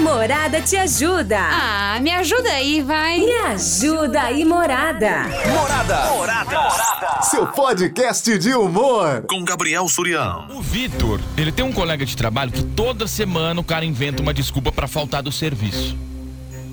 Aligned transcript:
Morada 0.00 0.62
te 0.62 0.76
ajuda. 0.76 1.38
Ah, 1.38 1.98
me 2.00 2.10
ajuda 2.10 2.50
aí, 2.50 2.80
vai. 2.80 3.18
Me 3.18 3.32
ajuda 3.32 4.22
aí, 4.22 4.44
Morada. 4.46 5.24
Morada. 5.54 6.10
Morada. 6.10 7.22
Seu 7.22 7.46
podcast 7.46 8.38
de 8.38 8.54
humor. 8.54 9.24
Com 9.28 9.44
Gabriel 9.44 9.86
Surião. 9.88 10.46
O 10.50 10.62
Vitor, 10.62 11.20
ele 11.36 11.52
tem 11.52 11.64
um 11.64 11.72
colega 11.72 12.06
de 12.06 12.16
trabalho 12.16 12.50
que 12.50 12.62
toda 12.62 13.06
semana 13.06 13.60
o 13.60 13.64
cara 13.64 13.84
inventa 13.84 14.22
uma 14.22 14.32
desculpa 14.32 14.72
pra 14.72 14.88
faltar 14.88 15.22
do 15.22 15.30
serviço. 15.30 15.96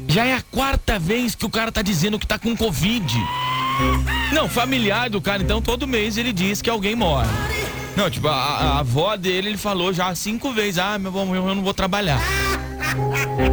Já 0.07 0.25
é 0.25 0.33
a 0.33 0.41
quarta 0.41 0.97
vez 0.97 1.35
que 1.35 1.45
o 1.45 1.49
cara 1.49 1.69
tá 1.69 1.81
dizendo 1.81 2.17
que 2.17 2.25
tá 2.25 2.39
com 2.39 2.55
Covid. 2.55 3.13
Não, 4.31 4.47
familiar 4.47 5.09
do 5.09 5.21
cara, 5.21 5.43
então 5.43 5.61
todo 5.61 5.85
mês 5.85 6.17
ele 6.17 6.31
diz 6.31 6.61
que 6.61 6.69
alguém 6.69 6.95
morre. 6.95 7.27
Não, 7.95 8.09
tipo, 8.09 8.27
a, 8.29 8.33
a 8.33 8.79
avó 8.79 9.17
dele, 9.17 9.49
ele 9.49 9.57
falou 9.57 9.91
já 9.91 10.15
cinco 10.15 10.53
vezes: 10.53 10.77
Ah, 10.77 10.97
meu 10.97 11.11
bom, 11.11 11.35
eu 11.35 11.53
não 11.53 11.61
vou 11.61 11.73
trabalhar. 11.73 12.21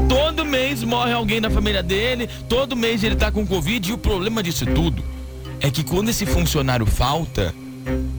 Todo 0.09 0.45
mês 0.45 0.83
morre 0.83 1.13
alguém 1.13 1.41
da 1.41 1.51
família 1.51 1.83
dele, 1.83 2.29
todo 2.49 2.77
mês 2.77 3.03
ele 3.03 3.17
tá 3.17 3.31
com 3.31 3.47
Covid. 3.47 3.91
E 3.91 3.93
o 3.93 3.99
problema 3.99 4.43
disso 4.43 4.67
tudo 4.67 5.03
é 5.61 5.71
que 5.71 5.83
quando 5.83 6.09
esse 6.09 6.27
funcionário 6.27 6.87
falta, 6.87 7.55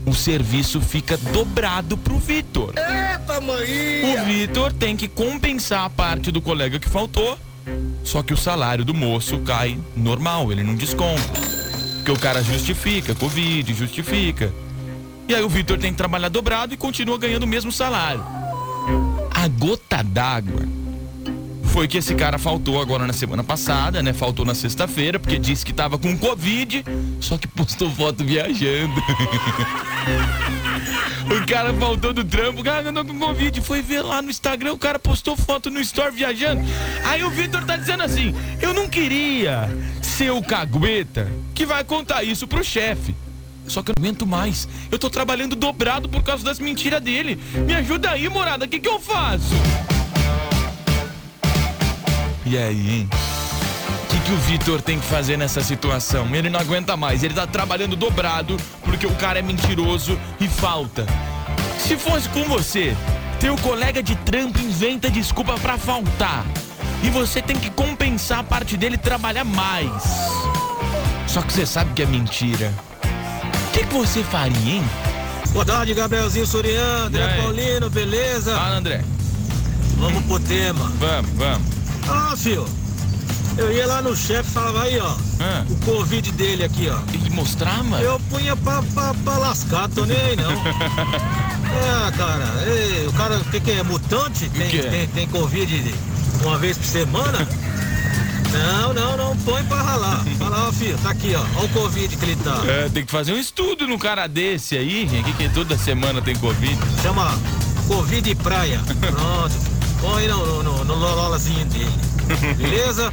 o 0.05 0.13
serviço 0.13 0.79
fica 0.81 1.17
dobrado 1.17 1.97
pro 1.97 2.17
Vitor. 2.17 2.73
Eita, 2.77 3.41
mãe! 3.41 4.13
O 4.13 4.25
Vitor 4.25 4.71
tem 4.73 4.95
que 4.95 5.07
compensar 5.07 5.85
a 5.85 5.89
parte 5.89 6.31
do 6.31 6.41
colega 6.41 6.79
que 6.79 6.89
faltou, 6.89 7.37
só 8.03 8.21
que 8.21 8.33
o 8.33 8.37
salário 8.37 8.85
do 8.85 8.93
moço 8.93 9.39
cai 9.39 9.77
normal, 9.95 10.51
ele 10.51 10.63
não 10.63 10.75
desconta. 10.75 11.23
Porque 11.97 12.11
o 12.11 12.19
cara 12.19 12.43
justifica, 12.43 13.15
Covid, 13.15 13.73
justifica. 13.73 14.53
E 15.27 15.33
aí 15.33 15.43
o 15.43 15.49
Vitor 15.49 15.79
tem 15.79 15.91
que 15.91 15.97
trabalhar 15.97 16.29
dobrado 16.29 16.73
e 16.73 16.77
continua 16.77 17.17
ganhando 17.17 17.43
o 17.43 17.47
mesmo 17.47 17.71
salário. 17.71 18.23
A 19.33 19.47
gota 19.47 20.03
d'água 20.03 20.67
foi 21.75 21.89
que 21.89 21.97
esse 21.97 22.15
cara 22.15 22.37
faltou 22.37 22.81
agora 22.81 23.05
na 23.05 23.11
semana 23.11 23.43
passada, 23.43 24.01
né? 24.01 24.13
Faltou 24.13 24.45
na 24.45 24.55
sexta-feira, 24.55 25.19
porque 25.19 25.37
disse 25.37 25.65
que 25.65 25.73
tava 25.73 25.97
com 25.97 26.17
Covid, 26.17 26.85
só 27.19 27.37
que 27.37 27.49
postou 27.49 27.91
foto 27.91 28.23
viajando. 28.23 28.93
o 31.29 31.45
cara 31.45 31.73
faltou 31.73 32.13
do 32.13 32.23
trampo, 32.23 32.61
o 32.61 32.63
cara 32.63 32.87
andou 32.87 33.03
com 33.03 33.19
Covid, 33.19 33.59
foi 33.59 33.81
ver 33.81 34.03
lá 34.03 34.21
no 34.21 34.29
Instagram, 34.29 34.71
o 34.71 34.77
cara 34.77 34.97
postou 34.97 35.35
foto 35.35 35.69
no 35.69 35.81
Store 35.81 36.15
viajando. 36.15 36.63
Aí 37.03 37.25
o 37.25 37.29
Vitor 37.29 37.65
tá 37.65 37.75
dizendo 37.75 38.03
assim: 38.03 38.33
eu 38.61 38.73
não 38.73 38.87
queria 38.87 39.69
ser 40.01 40.31
o 40.31 40.41
cagueta 40.41 41.29
que 41.53 41.65
vai 41.65 41.83
contar 41.83 42.23
isso 42.23 42.47
pro 42.47 42.63
chefe. 42.63 43.13
Só 43.67 43.83
que 43.83 43.91
eu 43.91 43.95
não 43.97 44.05
aguento 44.05 44.25
mais. 44.25 44.65
Eu 44.89 44.97
tô 44.97 45.09
trabalhando 45.09 45.57
dobrado 45.57 46.07
por 46.07 46.23
causa 46.23 46.41
das 46.41 46.57
mentiras 46.57 47.01
dele. 47.01 47.37
Me 47.53 47.73
ajuda 47.73 48.11
aí, 48.11 48.29
morada, 48.29 48.63
o 48.63 48.67
que, 48.69 48.79
que 48.79 48.87
eu 48.87 48.97
faço? 48.97 49.53
E 52.45 52.57
aí, 52.57 52.99
hein? 52.99 53.09
O 54.03 54.07
que, 54.07 54.19
que 54.19 54.31
o 54.31 54.37
Vitor 54.37 54.81
tem 54.81 54.99
que 54.99 55.05
fazer 55.05 55.35
nessa 55.35 55.61
situação? 55.61 56.33
Ele 56.33 56.49
não 56.49 56.59
aguenta 56.59 56.95
mais, 56.95 57.23
ele 57.23 57.33
tá 57.33 57.47
trabalhando 57.47 57.95
dobrado 57.95 58.55
porque 58.83 59.07
o 59.07 59.15
cara 59.15 59.39
é 59.39 59.41
mentiroso 59.41 60.17
e 60.39 60.47
falta. 60.47 61.07
Se 61.79 61.97
fosse 61.97 62.29
com 62.29 62.43
você, 62.43 62.95
teu 63.39 63.55
colega 63.57 64.01
de 64.01 64.15
trampo 64.17 64.59
inventa 64.59 65.09
desculpa 65.09 65.55
pra 65.55 65.77
faltar. 65.77 66.45
E 67.03 67.09
você 67.09 67.41
tem 67.41 67.57
que 67.57 67.69
compensar 67.71 68.39
a 68.39 68.43
parte 68.43 68.77
dele 68.77 68.95
e 68.95 68.99
trabalhar 68.99 69.43
mais. 69.43 70.03
Só 71.27 71.41
que 71.41 71.51
você 71.51 71.65
sabe 71.65 71.93
que 71.93 72.03
é 72.03 72.05
mentira. 72.05 72.71
O 73.67 73.71
que, 73.71 73.85
que 73.85 73.93
você 73.93 74.23
faria, 74.23 74.75
hein? 74.75 74.83
Boa 75.51 75.65
tarde, 75.65 75.93
Gabrielzinho 75.93 76.45
Surian, 76.45 77.05
André? 77.07 77.41
Paulino, 77.41 77.89
beleza? 77.89 78.55
Fala, 78.55 78.77
André. 78.77 79.03
Vamos 79.97 80.23
pro 80.25 80.39
tema. 80.39 80.91
Vamos, 80.99 81.31
vamos. 81.31 81.74
Ah, 82.07 82.33
filho, 82.37 82.65
eu 83.57 83.71
ia 83.71 83.87
lá 83.87 84.01
no 84.01 84.15
chefe 84.15 84.49
e 84.49 84.53
falava 84.53 84.83
aí, 84.83 84.99
ó, 84.99 85.15
Ah, 85.39 85.65
o 85.69 85.75
Covid 85.85 86.31
dele 86.33 86.63
aqui, 86.63 86.89
ó. 86.89 86.97
tem 87.11 87.19
que 87.19 87.29
mostrar, 87.31 87.83
mano? 87.83 88.03
Eu 88.03 88.19
punha 88.29 88.55
pra, 88.55 88.81
pra, 88.93 89.13
pra 89.13 89.37
lascar, 89.37 89.89
tô 89.89 90.05
nem 90.05 90.17
aí 90.17 90.35
não. 90.35 90.51
é, 90.51 92.11
cara, 92.17 92.63
ei, 92.67 93.07
o 93.07 93.13
cara, 93.13 93.37
o 93.37 93.45
que, 93.45 93.59
que 93.59 93.71
é? 93.71 93.83
Mutante? 93.83 94.49
Tem, 94.49 94.69
quê? 94.69 94.83
tem, 94.83 95.07
tem 95.07 95.27
Covid 95.27 95.93
uma 96.43 96.57
vez 96.57 96.77
por 96.77 96.85
semana? 96.85 97.47
Não, 98.51 98.93
não, 98.93 99.17
não, 99.17 99.37
põe 99.37 99.63
pra 99.65 99.81
ralar. 99.81 100.23
Fala, 100.37 100.69
ó, 100.69 100.71
filho, 100.71 100.97
tá 100.99 101.09
aqui, 101.09 101.33
ó, 101.35 101.43
ó 101.59 101.65
o 101.65 101.69
Covid 101.69 102.15
que 102.15 102.23
ele 102.25 102.35
tá. 102.37 102.61
É, 102.65 102.87
tem 102.89 103.03
que 103.05 103.11
fazer 103.11 103.33
um 103.33 103.37
estudo 103.39 103.87
no 103.87 103.97
cara 103.97 104.27
desse 104.27 104.77
aí, 104.77 105.07
gente, 105.07 105.25
que, 105.31 105.47
que 105.47 105.49
toda 105.53 105.77
semana 105.77 106.21
tem 106.21 106.35
Covid. 106.37 106.77
Chama 107.01 107.37
Covid 107.87 108.33
Praia. 108.35 108.79
Pronto. 109.01 109.74
Põe 110.05 110.27
no, 110.27 110.45
no, 110.45 110.63
no, 110.63 110.85
no 110.85 110.95
lololazinho 110.95 111.65
dele. 111.65 111.89
Beleza? 112.57 113.11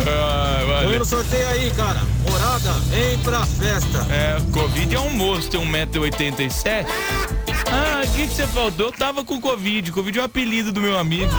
Ah, 0.00 0.56
Põe 0.64 0.66
valeu. 0.84 0.98
no 0.98 1.04
sorteio 1.04 1.48
aí, 1.48 1.70
cara. 1.72 2.00
Morada, 2.28 2.72
vem 2.88 3.18
pra 3.18 3.44
festa. 3.46 3.98
É, 4.10 4.38
Covid 4.52 4.94
é 4.94 4.98
um 5.00 5.10
moço, 5.10 5.48
tem 5.50 5.60
1,87m. 5.60 6.86
Ah, 7.70 8.02
o 8.04 8.08
que, 8.12 8.26
que 8.26 8.34
você 8.34 8.46
faltou? 8.48 8.86
Eu 8.86 8.92
tava 8.92 9.24
com 9.24 9.40
Covid. 9.40 9.92
Covid 9.92 10.18
é 10.18 10.22
o 10.22 10.24
apelido 10.24 10.72
do 10.72 10.80
meu 10.80 10.98
amigo. 10.98 11.30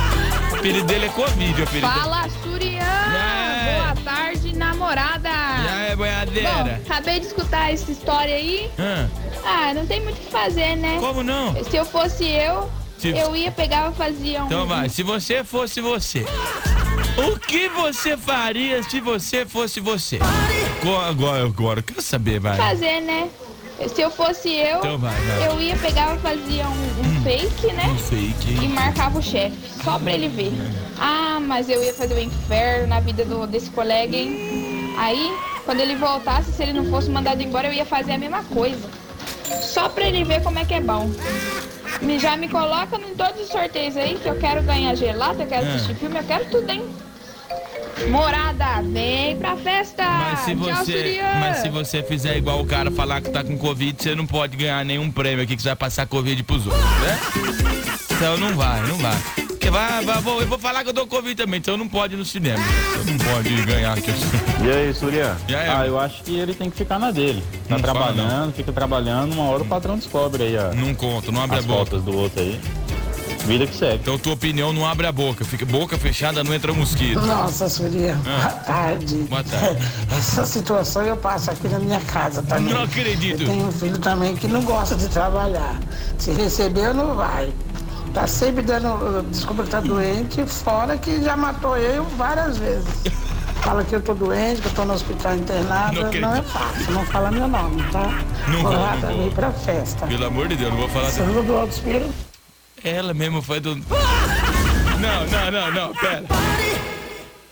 O 0.52 0.56
apelido 0.56 0.86
dele 0.88 1.06
é 1.06 1.09
Covid, 1.09 1.62
o 1.62 1.64
apelido. 1.64 1.88
Fala, 1.88 2.25
Surian! 2.41 2.81
É. 2.84 3.81
Boa 3.81 3.96
tarde, 4.03 4.56
namorada! 4.56 5.30
Já 5.30 5.80
é 5.81 5.90
Bom, 5.91 5.97
boiadeira. 5.97 6.81
acabei 6.85 7.20
de 7.20 7.28
escutar 7.28 7.74
essa 7.74 7.91
história 7.91 8.35
aí. 8.35 8.70
Ah, 8.80 9.08
Ah, 9.46 9.74
não 9.74 9.85
tem 9.85 10.02
muito 10.02 10.18
o 10.18 10.20
que 10.22 10.31
fazer, 10.31 10.75
né? 10.78 10.97
como 11.00 11.22
não? 11.24 11.53
Se 11.66 11.75
eu 11.75 11.85
fosse 11.85 12.24
eu, 12.25 12.70
Se- 13.12 13.18
eu 13.18 13.36
ia 13.36 13.52
pegar 13.52 13.91
e 13.91 13.96
fazia 13.96 14.44
um. 14.44 14.46
Então 14.46 14.66
vai, 14.66 14.88
se 14.90 15.03
você 15.03 15.44
fosse 15.44 15.81
você, 15.81 16.25
o 17.18 17.38
que 17.40 17.68
você 17.69 18.16
faria 18.18 18.81
se 18.84 19.00
você 19.02 19.46
fosse 19.46 19.80
você? 19.80 20.19
Agora, 21.09 21.46
agora, 21.46 21.80
eu 21.80 21.84
quero 21.84 22.02
saber, 22.02 22.40
vai. 22.40 22.56
Fazer, 22.58 23.02
né? 23.02 23.30
Se 23.94 24.02
eu 24.02 24.09
fosse 24.12 24.50
eu, 24.50 24.78
Então 24.78 24.97
vai, 24.97 25.14
vai. 25.19 25.47
eu 25.47 25.59
ia 25.59 25.75
pegar 25.75 26.16
e 26.16 26.19
fazia 26.19 26.66
um, 26.66 26.72
um 27.02 27.24
fake, 27.24 27.74
né? 27.74 27.86
Um 27.88 27.97
fake, 27.97 28.52
E 28.64 28.68
marcava 28.69 29.20
o 29.20 29.22
chefe, 29.22 29.58
só 29.84 30.00
pra 30.00 30.14
ele 30.14 30.30
ver. 30.30 30.53
Ah, 30.97 31.40
mas 31.41 31.68
eu 31.70 31.84
ia 31.84 31.94
fazer 31.94 32.14
o 32.14 32.20
inferno 32.20 32.88
na 32.88 33.00
vida 33.02 33.25
do, 33.25 33.46
desse 33.47 33.70
colega, 33.72 34.16
hein? 34.16 34.94
Aí, 34.97 35.34
quando 35.66 35.80
ele 35.81 35.96
voltasse, 35.96 36.53
se 36.53 36.64
ele 36.64 36.72
não 36.74 36.85
fosse 36.85 37.09
mandado 37.09 37.41
embora, 37.41 37.68
eu 37.68 37.74
ia 37.74 37.85
fazer 37.85 38.14
a 38.14 38.18
mesma 38.18 38.44
coisa. 38.44 38.88
Só 39.62 39.90
pra 39.90 40.06
ele 40.08 40.24
ver 40.24 40.41
como 40.44 40.59
é 40.59 40.66
que 40.66 40.74
é 40.75 40.80
bom. 40.81 41.09
Me, 42.03 42.19
já 42.19 42.36
me 42.36 42.47
coloca 42.50 42.97
em 42.97 43.16
todos 43.16 43.41
os 43.41 43.47
sorteios 43.50 43.96
aí, 43.97 44.16
que 44.22 44.28
eu 44.28 44.36
quero 44.36 44.62
ganhar 44.64 44.94
gelato, 44.96 45.41
eu 45.41 45.47
quero 45.47 45.66
É. 45.66 45.69
assistir 45.75 45.96
filme, 45.96 46.18
eu 46.19 46.24
quero 46.24 46.46
tudo, 46.46 46.69
hein? 46.69 46.84
Morada, 48.09 48.81
vem 48.84 49.38
pra 49.38 49.56
festa! 49.56 50.03
Mas 50.03 50.40
se 50.40 50.56
Tchau, 50.56 50.64
você, 50.75 50.91
Surian. 50.97 51.34
mas 51.40 51.58
se 51.58 51.69
você 51.69 52.03
fizer 52.03 52.36
igual 52.38 52.59
o 52.59 52.66
cara 52.66 52.91
falar 52.91 53.22
que 53.22 53.30
tá 53.30 53.44
com 53.44 53.58
Covid, 53.58 53.96
você 54.02 54.16
não 54.16 54.25
pode 54.25 54.58
ganhar 54.58 54.84
nenhum 54.84 55.09
prêmio 55.12 55.44
aqui 55.44 55.56
que 55.56 55.62
você 55.62 55.69
vai 55.69 55.75
passar 55.75 56.06
Covid 56.08 56.41
pros 56.44 56.66
outros, 56.68 56.84
né? 56.84 57.19
Então 58.12 58.38
não 58.38 58.56
vai, 58.56 58.81
não 58.88 58.97
vai. 58.97 59.16
Vai, 59.72 60.06
vai, 60.06 60.22
vou, 60.22 60.41
eu 60.41 60.47
vou 60.47 60.59
falar 60.59 60.84
que 60.84 60.90
eu 60.90 60.94
dou 60.94 61.07
Covid 61.07 61.35
também, 61.35 61.57
então 61.59 61.75
não 61.78 61.88
pode 61.88 62.13
ir 62.13 62.18
no 62.18 62.25
cinema. 62.25 62.63
Você 62.97 63.12
não 63.12 63.18
pode 63.18 63.50
ganhar 63.66 63.94
aqui. 63.97 64.12
E 64.63 64.69
aí, 64.69 64.94
Surya? 64.94 65.35
E 65.47 65.56
aí, 65.56 65.68
ah, 65.69 65.85
eu 65.88 66.00
acho 66.00 66.22
que 66.24 66.35
ele 66.38 66.53
tem 66.53 66.69
que 66.69 66.78
ficar 66.78 67.00
na 67.00 67.09
dele. 67.12 67.44
Tá 67.68 67.75
Não 67.78 67.79
fala, 67.79 67.94
trabalhando, 67.94 68.53
fica 68.53 68.72
trabalhando, 68.72 69.34
uma 69.34 69.46
hora 69.46 69.63
o 69.63 69.66
patrão 69.66 69.97
descobre 69.97 70.44
aí 70.44 70.57
a- 70.57 70.72
Não 70.73 70.94
conta, 70.94 71.31
não 71.31 71.41
abre 71.41 71.57
as 71.57 71.66
a 71.66 71.68
boca. 71.68 71.97
do 71.97 72.16
outro 72.18 72.40
aí. 72.41 72.59
Vida 73.46 73.68
que 73.68 73.75
segue. 73.75 73.96
Então 73.96 74.18
tua 74.18 74.34
opinião 74.34 74.72
não 74.72 74.85
abre 74.85 75.06
a 75.06 75.12
boca, 75.12 75.44
fica 75.44 75.66
boca 75.66 75.97
fechada, 75.97 76.44
não 76.46 76.53
entra 76.53 76.72
mosquito. 76.72 77.19
Nossa, 77.22 77.68
Surya, 77.68 78.18
Ah. 78.25 78.40
boa 78.41 78.52
tarde. 78.63 79.16
Boa 79.29 79.44
tarde. 79.44 79.79
Essa 80.18 80.46
situação 80.46 81.02
eu 81.03 81.18
passo 81.18 81.52
aqui 81.52 81.68
na 81.68 81.79
minha 81.79 82.00
casa 82.02 82.41
também. 82.44 82.73
Não 82.73 82.84
acredito. 82.84 83.41
Eu 83.44 83.47
tenho 83.50 83.68
um 83.68 83.72
filho 83.72 83.97
também 83.97 84.35
que 84.35 84.47
não 84.47 84.62
gosta 84.62 84.96
de 84.96 85.09
trabalhar. 85.09 85.78
Se 86.18 86.31
receber, 86.31 86.94
não 86.94 87.16
vai. 87.16 87.52
Tá 88.13 88.28
sempre 88.28 88.62
dando 88.62 88.88
uh, 88.90 89.24
desculpa 89.24 89.63
que 89.63 89.69
tá 89.69 89.79
doente, 89.79 90.46
fora 90.46 90.97
que 90.97 91.22
já 91.23 91.35
matou 91.35 91.76
eu 91.78 92.03
várias 92.16 92.58
vezes. 92.58 92.88
Fala 93.64 93.84
que 93.84 93.96
eu 93.96 94.02
tô 94.02 94.14
doente, 94.14 94.61
que 94.61 94.67
eu 94.67 94.73
tô 94.73 94.85
no 94.85 94.93
hospital 94.93 95.35
internado. 95.35 96.03
Não 96.03 96.11
Não, 96.11 96.35
é 96.35 96.41
fácil, 96.43 96.91
não 96.91 97.05
fala 97.05 97.32
meu 97.32 97.47
nome, 97.47 97.82
tá? 97.91 98.14
Não 98.49 98.61
vou, 98.61 98.72
Olá, 98.72 98.96
não 98.97 99.17
vou. 99.17 99.32
pra 99.32 99.52
festa. 99.52 100.05
Pelo 100.05 100.26
amor 100.26 100.47
de 100.47 100.58
Deus, 100.58 100.70
não 100.72 100.78
vou 100.78 100.90
falar. 100.90 101.09
Sandro 101.09 101.41
do 101.43 101.55
Alto 101.58 101.72
Espírito. 101.72 102.14
Ela 102.84 103.14
mesmo 103.14 103.41
foi 103.41 103.59
do. 103.61 103.76
Não, 103.76 105.26
não, 105.32 105.52
não, 105.52 105.72
não, 105.72 105.93
pera. 105.96 106.23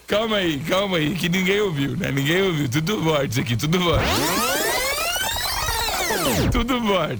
Calma 0.06 0.36
aí, 0.38 0.60
calma 0.60 0.98
aí, 0.98 1.16
que 1.16 1.30
ninguém 1.30 1.62
ouviu, 1.62 1.96
né? 1.96 2.12
Ninguém 2.12 2.42
ouviu. 2.44 2.68
Tudo 2.70 3.02
voz 3.02 3.32
isso 3.32 3.40
aqui, 3.40 3.56
tudo 3.56 3.80
voz. 3.80 4.02
Tudo 6.52 6.82
voz. 6.82 7.20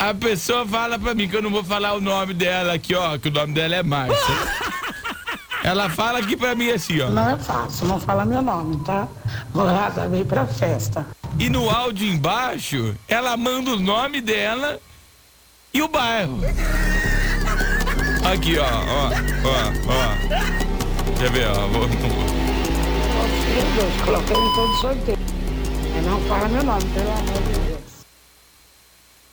A 0.00 0.14
pessoa 0.14 0.66
fala 0.66 0.98
pra 0.98 1.14
mim 1.14 1.28
que 1.28 1.36
eu 1.36 1.42
não 1.42 1.50
vou 1.50 1.62
falar 1.62 1.92
o 1.92 2.00
nome 2.00 2.32
dela 2.32 2.72
aqui, 2.72 2.94
ó, 2.94 3.18
que 3.18 3.28
o 3.28 3.30
nome 3.30 3.52
dela 3.52 3.76
é 3.76 3.82
Márcia. 3.82 4.16
Ela 5.62 5.90
fala 5.90 6.20
aqui 6.20 6.38
pra 6.38 6.54
mim 6.54 6.70
assim, 6.70 7.02
ó. 7.02 7.10
Não 7.10 7.28
é 7.28 7.36
fácil, 7.36 7.86
não 7.86 8.00
fala 8.00 8.24
meu 8.24 8.40
nome, 8.40 8.82
tá? 8.82 9.06
Morada 9.52 10.08
vem 10.08 10.24
pra 10.24 10.46
festa. 10.46 11.06
E 11.38 11.50
no 11.50 11.68
áudio 11.68 12.08
embaixo, 12.08 12.96
ela 13.06 13.36
manda 13.36 13.72
o 13.72 13.78
nome 13.78 14.22
dela 14.22 14.80
e 15.74 15.82
o 15.82 15.88
bairro. 15.88 16.38
Aqui, 18.32 18.56
ó, 18.58 18.64
ó, 18.64 19.10
ó, 19.44 19.60
ó. 19.86 21.18
Quer 21.18 21.30
ver, 21.30 21.46
ó? 21.48 21.66
Vou... 21.68 21.86
Coloquei 24.06 24.36
em 24.36 24.54
todo 24.54 24.80
sorteio. 24.80 25.18
Não 26.06 26.20
fala 26.22 26.48
meu 26.48 26.62
nome, 26.64 26.84
pelo 26.94 27.10
amor 27.10 27.42
de 27.42 27.60
Deus. 27.68 27.80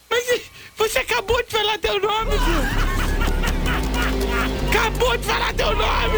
Mas 0.10 0.42
você 0.78 1.00
acabou 1.00 1.42
de 1.44 1.50
falar 1.78 1.80
teu 1.80 2.00
nome, 2.02 2.32
filho. 2.32 2.68
Acabou 4.70 5.18
de 5.18 5.24
falar 5.26 5.54
teu 5.54 5.76
nome. 5.76 6.18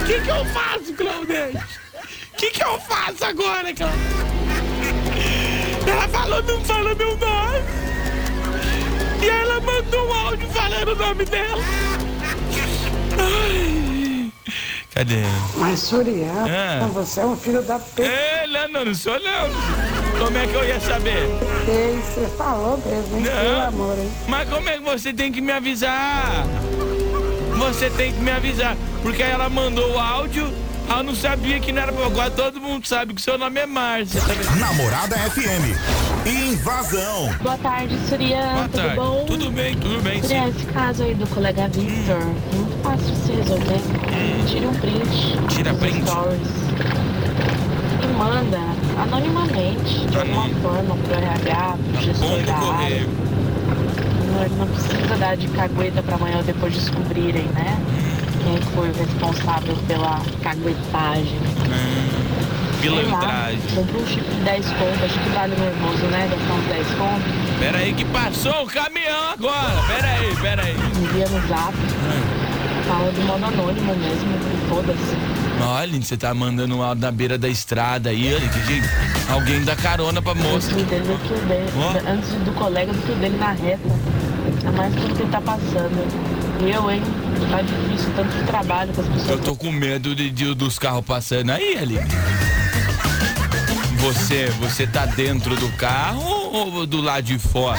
O 0.00 0.04
que 0.06 0.20
que 0.20 0.30
eu 0.30 0.44
faço, 0.46 0.92
Claudete? 0.94 1.56
O 1.58 2.36
que 2.36 2.50
que 2.50 2.62
eu 2.64 2.80
faço 2.80 3.24
agora, 3.24 3.74
Claudete? 3.74 4.16
Ela 5.88 6.08
falou, 6.08 6.42
não 6.42 6.64
fala 6.64 6.94
meu 6.94 7.16
nome. 7.16 7.58
E 9.22 9.28
ela 9.28 9.60
mandou 9.60 10.08
um 10.08 10.12
áudio 10.12 10.48
falando 10.50 10.88
o 10.92 10.96
nome 10.96 11.24
dela. 11.24 11.62
Ai. 13.18 14.32
Cadê? 14.90 15.22
Mas, 15.56 15.80
Suriano, 15.80 16.48
Ah. 16.48 16.86
você 16.92 17.20
é 17.20 17.26
um 17.26 17.36
filho 17.36 17.62
da 17.62 17.78
p. 17.78 18.02
É, 18.02 18.46
não, 18.46 18.68
não, 18.68 18.84
não 18.86 18.94
sou 18.94 19.18
não. 19.20 19.95
Como 20.18 20.36
é 20.38 20.46
que 20.46 20.54
eu 20.54 20.64
ia 20.64 20.80
saber? 20.80 21.28
Ei, 21.68 22.00
Você 22.02 22.26
falou 22.36 22.78
mesmo, 22.84 23.16
hein? 23.18 23.24
Não. 23.24 23.42
Pelo 23.42 23.62
amor, 23.84 23.98
hein? 23.98 24.10
Mas 24.28 24.48
como 24.48 24.68
é 24.68 24.72
que 24.78 24.82
você 24.82 25.12
tem 25.12 25.30
que 25.32 25.40
me 25.40 25.52
avisar? 25.52 26.46
Você 27.58 27.90
tem 27.90 28.12
que 28.12 28.20
me 28.20 28.30
avisar. 28.30 28.76
Porque 29.02 29.22
aí 29.22 29.30
ela 29.30 29.48
mandou 29.48 29.92
o 29.92 29.98
áudio, 29.98 30.50
ela 30.88 31.02
não 31.02 31.14
sabia 31.14 31.60
que 31.60 31.70
não 31.72 31.82
era 31.82 31.92
pra 31.92 32.06
agora 32.06 32.30
todo 32.30 32.60
mundo 32.60 32.86
sabe 32.86 33.14
que 33.14 33.20
seu 33.22 33.36
nome 33.38 33.60
é 33.60 33.66
Márcia. 33.66 34.20
Tá? 34.20 34.54
Namorada 34.56 35.16
FM. 35.16 35.76
Invasão. 36.26 37.32
Boa 37.42 37.56
tarde, 37.58 37.96
Surian. 38.08 38.52
Boa 38.54 38.68
tudo 38.68 38.76
tarde. 38.82 38.96
bom? 38.96 39.24
Tudo 39.26 39.50
bem, 39.50 39.74
tudo 39.76 40.02
bem, 40.02 40.22
Surian, 40.22 40.44
sim. 40.44 40.48
esse 40.58 40.66
caso 40.66 41.02
aí 41.04 41.14
do 41.14 41.26
colega 41.28 41.68
Victor, 41.68 42.18
muito 42.52 42.82
fácil 42.82 43.06
de 43.06 43.16
se 43.16 43.32
resolver. 43.32 43.80
Tira 44.46 44.68
um 44.68 44.74
print. 44.74 45.38
Hum. 45.38 45.46
Tira 45.48 45.74
print? 45.74 46.02
Stories, 46.08 46.48
e 48.02 48.06
manda 48.18 48.58
anonimamente, 48.96 50.06
de 50.06 50.18
alguma 50.18 50.48
forma, 50.60 50.96
pro 50.96 51.14
RH, 51.14 51.78
pro 51.92 52.02
gestor 52.02 52.28
Bom 52.28 52.38
do 52.38 52.46
da 52.46 52.56
área. 52.56 53.06
Não, 54.26 54.56
não 54.58 54.66
precisa 54.66 55.16
dar 55.18 55.36
de 55.36 55.48
cagueta 55.48 56.02
pra 56.02 56.16
amanhã 56.16 56.38
ou 56.38 56.42
depois 56.42 56.74
descobrirem, 56.74 57.44
né? 57.54 57.78
Quem 58.44 58.60
foi 58.74 58.90
o 58.90 58.92
responsável 58.92 59.76
pela 59.88 60.20
caguetagem. 60.42 61.38
Lá, 61.68 62.16
Pilantragem. 62.80 63.60
Comprou 63.74 64.02
um 64.02 64.06
chip 64.06 64.24
de 64.28 64.40
10 64.44 64.66
conto, 64.66 65.04
acho 65.04 65.18
que 65.18 65.28
vale 65.30 65.56
nervoso, 65.56 66.06
né? 66.06 66.28
Gastar 66.30 66.54
uns 66.54 66.66
10 66.66 66.86
conto. 66.94 67.58
Pera 67.58 67.78
aí 67.78 67.92
que 67.94 68.04
passou 68.04 68.64
o 68.64 68.66
caminhão 68.66 69.30
agora. 69.32 69.82
Pera 69.88 70.08
aí, 70.08 70.36
pera 70.36 70.62
aí. 70.62 70.76
envia 71.02 71.28
no 71.28 71.48
zap. 71.48 71.74
Fala 72.86 73.10
de 73.10 73.20
modo 73.22 73.44
anônimo 73.44 73.94
mesmo, 73.96 74.38
foda-se. 74.68 75.35
Olha, 75.60 76.00
você 76.00 76.16
tá 76.16 76.32
mandando 76.34 76.82
áudio 76.82 77.02
na 77.02 77.10
beira 77.10 77.38
da 77.38 77.48
estrada 77.48 78.10
aí, 78.10 78.34
olha 78.34 78.48
que. 78.48 79.32
Alguém 79.32 79.64
dá 79.64 79.74
carona 79.74 80.20
pra 80.22 80.34
moça. 80.34 80.72
Antes 80.72 80.86
dele 80.86 81.04
do 81.04 81.18
que 81.18 81.32
o 81.34 81.46
dele, 81.46 81.70
Ó. 81.76 82.10
antes 82.10 82.28
do 82.30 82.52
colega 82.54 82.92
do 82.92 82.98
que 83.02 83.12
o 83.12 83.14
dele 83.16 83.36
na 83.38 83.52
reta. 83.52 83.88
É 84.64 84.70
mais 84.70 84.94
tudo 84.94 85.14
que 85.14 85.22
ele 85.22 85.30
tá 85.30 85.40
passando. 85.40 86.36
Eu, 86.60 86.90
hein? 86.90 87.02
Tá 87.50 87.62
difícil, 87.62 88.12
tanto 88.14 88.46
trabalho 88.46 88.92
que 88.92 89.00
as 89.00 89.06
pessoas. 89.08 89.28
Eu 89.30 89.38
tô 89.40 89.56
com 89.56 89.70
medo 89.72 90.14
de, 90.14 90.30
de- 90.30 90.54
dos 90.54 90.78
carros 90.78 91.04
passando 91.04 91.50
aí, 91.50 91.76
ali. 91.78 91.98
Você, 93.98 94.46
você 94.60 94.86
tá 94.86 95.04
dentro 95.06 95.56
do 95.56 95.68
carro 95.72 96.22
ou 96.52 96.86
do 96.86 97.00
lado 97.00 97.24
de 97.24 97.38
fora? 97.38 97.78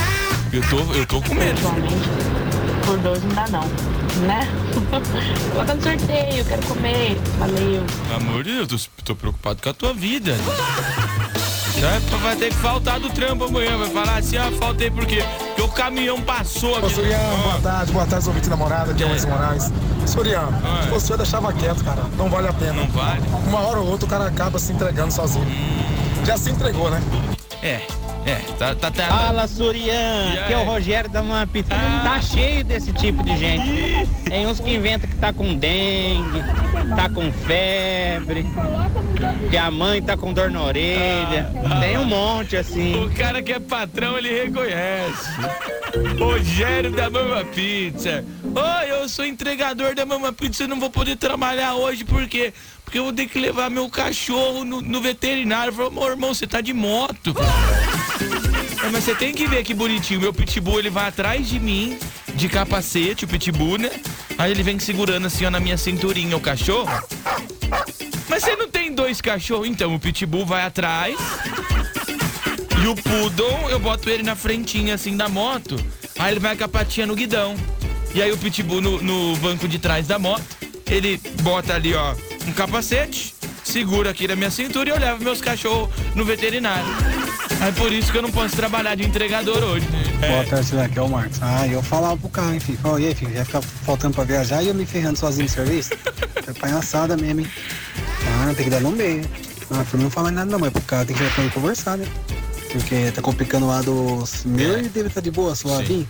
Eu 0.52 0.62
tô, 0.70 0.78
eu 0.94 1.06
tô 1.06 1.22
com 1.22 1.34
medo. 1.34 1.60
Por 2.86 2.98
dois 3.00 3.24
não 3.24 3.30
dá 3.32 3.46
não, 3.50 3.64
né? 4.22 4.48
Coloca 5.54 5.74
no 5.74 5.81
sorteio, 5.81 6.46
quero 6.46 6.62
comer. 6.68 7.18
Valeu. 7.40 7.84
Pelo 8.08 8.16
amor 8.16 8.44
de 8.44 8.54
Deus, 8.66 8.90
tô, 8.98 9.04
tô 9.04 9.16
preocupado 9.16 9.62
com 9.62 9.69
a 9.69 9.74
tua 9.74 9.94
vida. 9.94 10.36
Certo? 11.80 12.18
Vai 12.24 12.36
ter 12.36 12.50
que 12.50 12.56
faltar 12.56 13.00
do 13.00 13.10
trampo 13.10 13.44
amanhã. 13.46 13.78
Vai 13.78 13.90
falar 13.90 14.18
assim, 14.18 14.36
ah, 14.38 14.52
faltei 14.60 14.90
por 14.90 15.06
quê? 15.06 15.24
Porque 15.48 15.62
o 15.62 15.68
caminhão 15.69 16.19
passou 16.22 16.75
aqui. 16.75 16.86
Ô, 16.88 16.90
Suriano, 16.90 17.38
boa 17.44 17.60
tarde, 17.62 17.92
boa 17.92 18.06
tarde, 18.08 18.28
ouvinte 18.28 18.50
namorada, 18.50 18.92
aqui 18.92 19.04
é 19.04 19.06
o 19.06 19.16
É. 19.16 19.25
Moraes. 19.28 19.72
Suriano, 20.08 20.60
Ah. 20.64 20.81
se 20.84 20.90
você 20.90 21.16
deixava 21.18 21.54
quieto, 21.54 21.84
cara, 21.84 22.04
não 22.18 22.30
vale 22.30 22.48
a 22.48 22.54
pena. 22.54 22.74
Não 22.74 22.88
vale? 22.88 23.22
Uma 23.48 23.60
hora 23.60 23.80
ou 23.80 23.88
outra 23.90 24.08
o 24.08 24.10
cara 24.10 24.25
acaba 24.28 24.58
se 24.58 24.72
entregando 24.72 25.14
sozinho. 25.14 25.46
Já 26.25 26.36
se 26.38 26.50
entregou, 26.50 26.90
né? 26.90 27.02
É, 27.62 27.81
é, 28.28 28.36
tá, 28.60 28.76
tá, 28.76 28.92
tá. 28.92 29.06
Fala, 29.06 29.48
Surian, 29.48 30.34
E 30.34 30.40
aqui 30.40 30.54
é 30.54 30.58
o? 30.58 30.64
Rogério 30.66 31.10
da 31.10 31.22
uma 31.22 31.48
pizza. 31.48 31.74
Ah. 31.74 32.02
Tá 32.04 32.22
cheio 32.22 32.64
desse 32.64 32.92
tipo 32.92 33.24
de 33.24 33.38
gente. 33.38 34.08
Tem 34.26 34.46
uns 34.46 34.60
que 34.60 34.76
inventam 34.76 35.10
que 35.10 35.16
tá 35.16 35.32
com 35.32 35.56
dengue, 35.56 36.44
tá 36.96 37.10
com 37.10 37.32
febre, 37.32 38.46
que 39.50 39.58
a 39.58 39.72
mãe 39.72 40.02
tá 40.02 40.18
com 40.18 40.34
dor 40.34 40.52
na 40.52 40.62
orelha. 40.62 41.52
Tem 41.80 41.98
um 41.98 42.06
monte 42.06 42.58
assim. 42.58 43.02
O 43.06 43.10
cara 43.12 43.42
que 43.42 43.54
é 43.54 43.60
patrão, 43.60 44.18
ele 44.18 44.44
reconhece. 44.44 45.30
Rogério 46.20 46.92
da 46.92 47.10
Mama 47.10 47.46
Pizza. 47.46 48.26
Oi, 48.44 48.92
eu 48.92 49.08
sou 49.08 49.26
entregador 49.26 49.96
da 49.96 50.06
Mama 50.06 50.34
Pizza 50.34 50.66
e 50.66 50.68
não 50.68 50.80
vou 50.80 50.90
poder 50.90 51.16
trabalhar 51.16 51.76
hoje, 51.76 52.04
por 52.04 52.28
quê? 52.28 52.54
Porque 52.84 53.00
eu 53.00 53.04
vou 53.04 53.14
ter 53.14 53.28
que 53.28 53.40
levar 53.40 53.70
meu 53.70 53.90
cachorro 53.90 54.64
no, 54.64 54.82
no 54.82 55.02
veterinário. 55.02 55.74
Falei, 55.74 55.92
meu 55.92 56.08
irmão, 56.08 56.34
você 56.34 56.48
tá 56.48 56.62
de 56.62 56.74
moto. 56.74 57.36
Mas 58.92 59.04
você 59.04 59.16
tem 59.16 59.34
que 59.34 59.48
ver 59.48 59.63
que 59.63 59.74
bonitinho. 59.74 60.22
Meu 60.22 60.34
pitbull, 60.34 60.80
ele 60.80 60.89
vai 60.89 61.07
atrás 61.07 61.48
de 61.48 61.60
mim, 61.60 61.98
de 62.36 62.48
capacete, 62.48 63.25
o 63.25 63.28
pitbull, 63.28 63.78
né? 63.78 63.92
Aí 64.38 64.51
ele 64.51 64.63
vem 64.63 64.80
segurando 64.80 65.28
assim, 65.28 65.45
ó, 65.45 65.50
na 65.50 65.60
minha 65.60 65.78
cinturinha, 65.78 66.36
o 66.36 66.39
cachorro. 66.39 66.89
Mas 68.30 68.44
você 68.44 68.56
não 68.56 68.69
tem 68.69 68.94
dois 68.94 69.22
cachorros? 69.22 69.68
Então, 69.68 69.94
o 69.95 70.00
pitbull 70.00 70.45
vai 70.45 70.63
atrás. 70.63 71.18
E 72.84 72.88
o 72.88 72.95
Poodle, 72.95 73.69
eu 73.69 73.80
boto 73.80 74.10
ele 74.10 74.24
na 74.24 74.36
frentinha 74.36 74.95
assim 74.95 75.18
da 75.18 75.28
moto. 75.28 75.75
Aí 76.19 76.33
ele 76.33 76.40
vai 76.40 76.56
com 76.56 76.63
a 76.63 76.68
patinha 76.68 77.06
no 77.06 77.16
guidão. 77.16 77.56
E 78.13 78.22
aí 78.22 78.31
o 78.31 78.38
Pitbull 78.38 78.81
no, 78.81 79.01
no 79.01 79.36
banco 79.38 79.68
de 79.68 79.78
trás 79.78 80.07
da 80.07 80.18
moto. 80.18 80.44
Ele 80.90 81.19
bota 81.42 81.75
ali, 81.75 81.94
ó, 81.94 82.16
um 82.48 82.54
capacete, 82.54 83.36
segura 83.63 84.12
aqui 84.12 84.28
na 84.28 84.36
minha 84.36 84.50
cintura 84.50 84.90
e 84.90 84.92
eu 84.92 85.00
levo 85.00 85.24
meus 85.24 85.42
cachorros 85.42 85.90
no 86.16 86.24
veterinário. 86.24 86.88
Aí 87.59 87.71
por 87.74 87.92
isso 87.92 88.12
que 88.12 88.18
eu 88.18 88.21
não 88.21 88.31
posso 88.31 88.56
trabalhar 88.56 88.95
de 88.95 89.04
entregador 89.04 89.63
hoje. 89.63 89.88
né? 89.89 90.27
Boa 90.27 90.44
tarde, 90.45 90.65
Cidade, 90.68 90.86
aqui 90.92 91.00
é 91.00 91.01
o 91.01 91.09
Marcos. 91.09 91.39
Ah, 91.42 91.68
eu 91.68 91.81
falava 91.81 92.15
pro 92.18 92.30
carro, 92.30 92.54
hein, 92.54 92.59
filho. 92.59 92.80
E 93.00 93.07
aí, 93.07 93.15
filho, 93.15 93.33
já 93.33 93.44
fica 93.45 93.62
faltando 93.62 94.13
pra 94.13 94.24
viajar 94.24 94.62
e 94.62 94.68
eu 94.68 94.76
me 94.76 94.85
ferrando 94.85 95.18
sozinho 95.18 95.44
no 95.45 95.49
serviço? 95.49 95.92
É 96.47 96.54
palhaçada 96.54 97.18
mesmo, 97.18 97.42
hein? 97.42 97.47
Ah, 98.26 98.54
tem 98.56 98.64
que 98.64 98.69
dar 98.69 98.80
no 98.80 98.92
meio. 98.92 99.21
Ah, 99.69 99.83
pra 99.83 99.97
mim 99.97 100.04
não 100.06 100.09
falar 100.09 100.31
nada 100.31 100.49
não, 100.49 100.57
mas 100.57 100.71
pro 100.71 100.81
carro 100.83 101.06
tem 101.06 101.14
que 101.14 101.21
ir 101.21 101.30
pra 101.33 101.44
ele 101.44 101.52
conversar, 101.52 101.97
né? 101.97 102.07
Porque 102.71 103.11
tá 103.11 103.21
complicando 103.21 103.66
o 103.66 103.68
lado 103.68 104.23
meu 104.45 104.80
e 104.80 104.87
dele 104.87 105.09
tá 105.09 105.19
de 105.19 105.30
boa, 105.30 105.54
suavinho. 105.56 106.07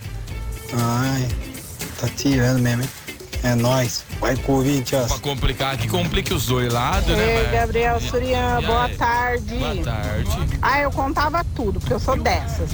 Ai, 0.72 1.26
tá 2.00 2.06
tirando 2.16 2.60
mesmo, 2.60 2.82
hein? 2.84 2.88
É 3.48 3.54
nóis. 3.54 4.04
Vai, 4.20 4.36
Corinthians. 4.36 5.06
Pra 5.08 5.18
complicar, 5.20 5.76
que 5.78 5.88
complique 5.88 6.34
os 6.34 6.44
dois 6.46 6.70
lados, 6.70 7.08
né? 7.16 7.44
Ei? 7.44 7.50
Gabriel 7.50 7.98
Surian, 7.98 8.60
e 8.60 8.66
boa 8.66 8.84
aí? 8.84 8.96
tarde. 8.96 9.54
Boa 9.56 9.76
tarde. 9.84 10.58
Ah, 10.60 10.80
eu 10.80 10.90
contava 10.90 11.42
tudo, 11.56 11.80
porque 11.80 11.94
eu 11.94 12.00
sou 12.00 12.14
dessas. 12.16 12.68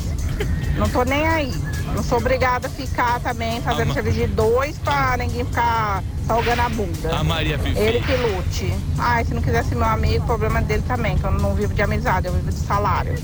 Não 0.76 0.88
tô 0.88 1.04
nem 1.04 1.24
aí. 1.28 1.52
Não 1.94 2.02
sou 2.02 2.18
obrigada 2.18 2.66
a 2.66 2.70
ficar 2.70 3.20
também 3.20 3.60
fazendo 3.62 3.92
Ah, 3.92 3.94
serviço 3.94 4.16
de 4.18 4.26
dois 4.26 4.76
pra 4.78 5.16
ninguém 5.16 5.44
ficar 5.44 6.02
salgando 6.26 6.62
a 6.62 6.68
bunda. 6.68 7.14
A 7.16 7.22
Maria 7.22 7.56
Fifi. 7.56 7.78
Ele 7.78 8.00
que 8.00 8.16
lute. 8.16 8.74
Ah, 8.98 9.22
e 9.22 9.26
se 9.26 9.32
não 9.32 9.40
quiser 9.42 9.62
ser 9.64 9.76
meu 9.76 9.84
amigo, 9.86 10.24
o 10.24 10.26
problema 10.26 10.60
dele 10.60 10.82
também, 10.88 11.16
que 11.16 11.22
eu 11.22 11.30
não 11.30 11.54
vivo 11.54 11.72
de 11.72 11.82
amizade, 11.82 12.26
eu 12.26 12.32
vivo 12.32 12.50
de 12.50 12.58
salário. 12.58 13.14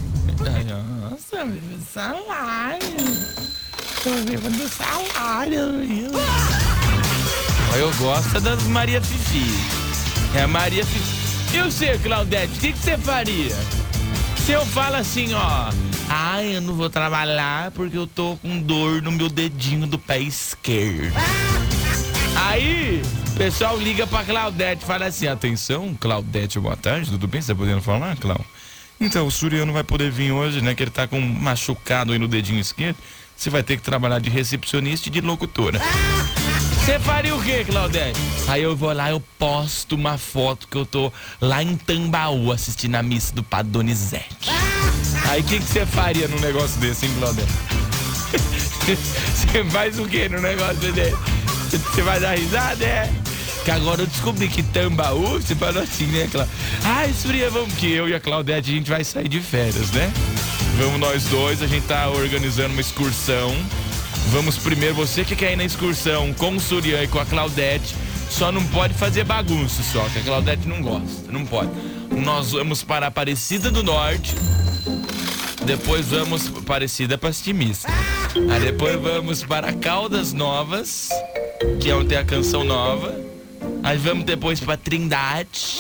Ai, 0.47 0.64
Nossa, 1.11 1.37
eu 1.37 1.47
vivo 1.49 1.66
do 1.76 1.85
salário. 1.85 3.40
Eu 4.07 4.14
vivo 4.25 4.49
do 4.50 4.69
salário, 4.69 5.80
viu? 5.85 6.11
Eu 7.77 7.93
gosto 7.95 8.41
das 8.41 8.62
Maria 8.65 9.00
Fifi. 9.00 9.47
É 10.37 10.43
a 10.43 10.49
Maria 10.49 10.85
Fifi. 10.85 11.57
E 11.57 11.62
você, 11.62 11.99
Claudete, 11.99 12.53
o 12.57 12.61
que, 12.61 12.73
que 12.73 12.79
você 12.79 12.99
faria? 12.99 13.57
Se 14.45 14.53
eu 14.53 14.65
falo 14.67 14.97
assim, 14.97 15.33
ó. 15.35 15.71
Ai, 16.09 16.57
eu 16.57 16.61
não 16.61 16.75
vou 16.75 16.91
trabalhar 16.91 17.71
porque 17.71 17.97
eu 17.97 18.07
tô 18.07 18.37
com 18.37 18.61
dor 18.61 19.00
no 19.00 19.12
meu 19.12 19.29
dedinho 19.29 19.87
do 19.87 19.99
pé 19.99 20.19
esquerdo. 20.19 21.15
Aí, 22.37 23.00
o 23.29 23.39
pessoal 23.39 23.79
liga 23.79 24.07
pra 24.07 24.25
Claudete 24.25 24.85
fala 24.85 25.07
assim: 25.07 25.29
atenção, 25.29 25.95
Claudete, 25.99 26.59
boa 26.59 26.77
tarde, 26.77 27.11
tudo 27.11 27.29
bem? 27.29 27.41
Você 27.41 27.53
tá 27.53 27.59
podendo 27.59 27.81
falar, 27.81 28.17
Clau? 28.17 28.45
Então, 29.00 29.27
o 29.27 29.31
Suriano 29.31 29.73
vai 29.73 29.85
poder 29.85 30.11
vir 30.11 30.33
hoje, 30.33 30.61
né? 30.61 30.75
Que 30.75 30.83
ele 30.83 30.91
tá 30.91 31.07
com 31.07 31.21
machucado 31.21 32.12
aí 32.12 32.19
no 32.19 32.29
dedinho 32.29 32.61
esquerdo. 32.61 32.97
Você 33.37 33.49
vai 33.49 33.62
ter 33.62 33.77
que 33.77 33.83
trabalhar 33.83 34.19
de 34.19 34.29
recepcionista 34.29 35.09
e 35.09 35.12
de 35.12 35.21
locutora. 35.21 35.81
Você 36.85 36.99
faria 36.99 37.35
o 37.35 37.43
quê, 37.43 37.65
Claudete? 37.65 38.19
Aí 38.49 38.63
eu 38.63 38.75
vou 38.75 38.93
lá, 38.93 39.11
eu 39.11 39.23
posto 39.39 39.95
uma 39.95 40.17
foto 40.17 40.67
que 40.67 40.77
eu 40.77 40.87
tô 40.87 41.13
lá 41.41 41.63
em 41.63 41.77
Tambaú 41.77 42.51
assistindo 42.51 42.97
a 42.97 43.03
missa 43.03 43.35
do 43.35 43.43
Padre 43.43 43.71
Donizete. 43.71 44.51
Aí 45.29 45.43
o 45.43 45.45
que 45.45 45.61
você 45.61 45.85
faria 45.85 46.27
num 46.27 46.41
negócio 46.41 46.81
desse, 46.81 47.07
hein, 47.07 47.13
Claudete? 47.19 47.53
Você 48.91 49.65
faz 49.71 49.99
o 49.99 50.07
quê 50.07 50.29
no 50.29 50.41
negócio 50.41 50.93
desse? 50.93 51.17
Você 51.71 52.03
vai 52.03 52.19
dar 52.19 52.37
risada, 52.37 52.85
é? 52.85 53.13
Que 53.65 53.71
agora 53.71 54.03
eu 54.03 54.07
descobri 54.07 54.49
que 54.49 54.63
Tambaú, 54.63 55.41
você 55.41 55.55
falou 55.55 55.83
assim, 55.83 56.07
né, 56.07 56.29
Cláudia? 56.31 56.53
Ai, 56.85 57.13
Surya, 57.13 57.51
vamos 57.51 57.75
que 57.75 57.93
eu 57.93 58.09
e 58.09 58.15
a 58.15 58.21
Claudete 58.21 58.71
a 58.71 58.75
gente 58.75 58.91
vai 58.91 59.05
sair 59.05 59.29
de 59.29 59.41
férias, 59.41 59.91
né? 59.91 60.11
Vamos 60.79 60.99
nós 60.99 61.25
dois, 61.25 61.63
a 61.63 61.67
gente 61.67 61.87
tá 61.87 62.09
organizando 62.09 62.73
uma 62.73 62.81
excursão. 62.81 63.55
Vamos 64.29 64.57
primeiro, 64.59 64.95
você 64.95 65.25
que 65.25 65.35
quer 65.35 65.53
ir 65.53 65.57
na 65.57 65.65
excursão 65.65 66.33
com 66.35 66.55
o 66.55 66.61
Surya 66.61 67.03
e 67.03 67.09
com 67.09 67.19
a 67.19 67.27
Claudete, 67.27 67.97
só 68.31 68.53
não 68.53 68.65
pode 68.69 68.95
fazer 68.95 69.25
bagunça 69.25 69.83
só, 69.83 70.05
que 70.11 70.21
a 70.21 70.23
Claudete 70.23 70.69
não 70.69 70.81
gosta, 70.81 71.31
não 71.33 71.45
pode. 71.45 71.71
Nós 72.11 72.53
vamos 72.53 72.83
para 72.85 73.09
Aparecida 73.09 73.71
do 73.71 73.83
Norte, 73.83 74.35
depois 75.65 76.07
vamos 76.07 76.49
para 76.49 76.61
Aparecida 76.61 77.19
para 77.19 77.31
Astimista. 77.31 77.89
Aí 78.50 78.61
depois 78.61 79.00
vamos 79.00 79.43
para 79.43 79.73
Caldas 79.73 80.33
Novas, 80.33 81.09
que 81.81 81.91
é 81.91 81.95
onde 81.95 82.11
tem 82.11 82.19
a 82.19 82.25
canção 82.25 82.62
nova. 82.62 83.15
Aí 83.83 83.99
vamos 83.99 84.25
depois 84.25 84.61
para 84.61 84.77
Trindade, 84.77 85.79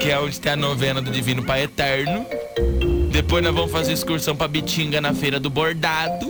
que 0.00 0.10
é 0.10 0.18
onde 0.20 0.38
tem 0.38 0.52
a 0.52 0.56
novena 0.56 1.02
do 1.02 1.10
Divino 1.10 1.42
Pai 1.42 1.64
Eterno. 1.64 2.24
Depois 3.10 3.42
nós 3.42 3.54
vamos 3.54 3.72
fazer 3.72 3.92
excursão 3.92 4.36
para 4.36 4.46
Bitinga 4.46 5.00
na 5.00 5.12
Feira 5.12 5.40
do 5.40 5.50
Bordado. 5.50 6.28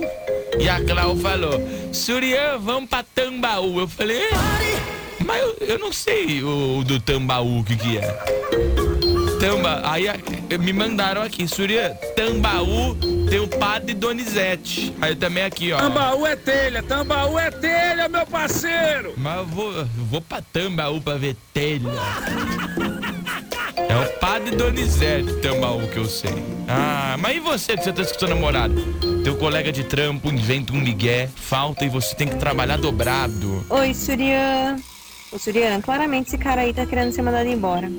E 0.59 0.67
a 0.69 0.83
Clau 0.83 1.15
falou, 1.17 1.59
Surian, 1.93 2.57
vamos 2.59 2.89
pra 2.89 3.03
Tambaú. 3.03 3.79
Eu 3.79 3.87
falei, 3.87 4.17
"É, 4.21 4.29
mas 5.25 5.41
eu, 5.41 5.57
eu 5.61 5.79
não 5.79 5.91
sei 5.93 6.43
o, 6.43 6.83
do 6.83 6.99
Tambaú 6.99 7.59
o 7.59 7.63
que 7.63 7.75
que 7.75 7.97
é. 7.97 8.17
Tamba, 9.39 9.81
aí 9.83 10.07
a- 10.09 10.17
me 10.59 10.73
mandaram 10.73 11.21
aqui, 11.21 11.47
Surya, 11.47 11.91
Tambaú 12.15 12.95
tem 13.29 13.39
o 13.39 13.47
padre 13.47 13.93
Donizete. 13.93 14.93
Aí 14.99 15.15
também 15.15 15.43
aqui, 15.43 15.71
ó. 15.71 15.77
Tambaú 15.77 16.25
é 16.25 16.35
telha, 16.35 16.81
Tambaú 16.81 17.37
é 17.37 17.51
telha, 17.51 18.09
meu 18.09 18.25
parceiro! 18.25 19.13
Mas 19.15 19.37
eu 19.37 19.45
vou, 19.45 19.71
eu 19.73 19.85
vou 20.09 20.21
pra 20.21 20.41
Tambaú 20.41 20.99
pra 20.99 21.15
ver 21.15 21.35
telha. 21.53 21.91
É 23.89 23.95
o 23.95 24.19
padre 24.19 24.55
Donizete 24.55 25.33
Tambaú 25.35 25.87
que 25.87 25.97
eu 25.97 26.05
sei. 26.05 26.43
Ah, 26.67 27.15
mas 27.19 27.37
e 27.37 27.39
você 27.39 27.77
que 27.77 27.83
você 27.83 27.93
tá 27.93 28.01
escutando 28.01 28.29
namorado? 28.29 28.75
Teu 29.23 29.37
colega 29.37 29.71
de 29.71 29.83
trampo 29.83 30.29
inventa 30.29 30.73
um 30.73 30.81
migué, 30.81 31.29
falta 31.35 31.85
e 31.85 31.89
você 31.89 32.13
tem 32.15 32.27
que 32.27 32.35
trabalhar 32.35 32.77
dobrado. 32.77 33.65
Oi, 33.69 33.93
Surian. 33.93 34.75
Ô, 35.31 35.39
Surian, 35.39 35.79
claramente 35.81 36.27
esse 36.27 36.37
cara 36.37 36.61
aí 36.61 36.73
tá 36.73 36.85
querendo 36.85 37.11
ser 37.13 37.21
mandado 37.21 37.47
embora. 37.47 37.89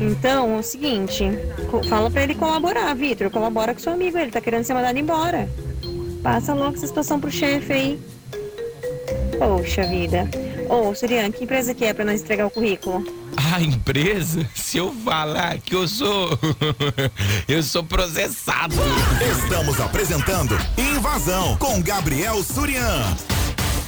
Então, 0.00 0.56
é 0.56 0.58
o 0.58 0.62
seguinte, 0.62 1.24
fala 1.88 2.10
pra 2.10 2.22
ele 2.22 2.34
colaborar, 2.34 2.94
Vitor. 2.94 3.30
Colabora 3.30 3.74
com 3.74 3.80
seu 3.80 3.92
amigo, 3.92 4.16
ele 4.18 4.30
tá 4.30 4.40
querendo 4.40 4.64
ser 4.64 4.74
mandado 4.74 4.98
embora. 4.98 5.48
Passa 6.22 6.52
logo 6.54 6.76
essa 6.76 6.86
situação 6.86 7.18
pro 7.18 7.30
chefe 7.30 7.72
aí. 7.72 8.00
Poxa 9.38 9.84
vida. 9.84 10.28
Ô, 10.68 10.94
Surian, 10.94 11.30
que 11.30 11.44
empresa 11.44 11.74
que 11.74 11.84
é 11.84 11.94
pra 11.94 12.04
nós 12.04 12.20
entregar 12.20 12.46
o 12.46 12.50
currículo? 12.50 13.04
A 13.54 13.60
empresa, 13.60 14.46
se 14.54 14.76
eu 14.78 14.92
falar 15.04 15.58
que 15.58 15.74
eu 15.74 15.88
sou. 15.88 16.38
eu 17.48 17.62
sou 17.62 17.82
processado. 17.82 18.74
Estamos 19.42 19.80
apresentando 19.80 20.58
Invasão 20.76 21.56
com 21.56 21.80
Gabriel 21.82 22.42
Surian. 22.42 23.02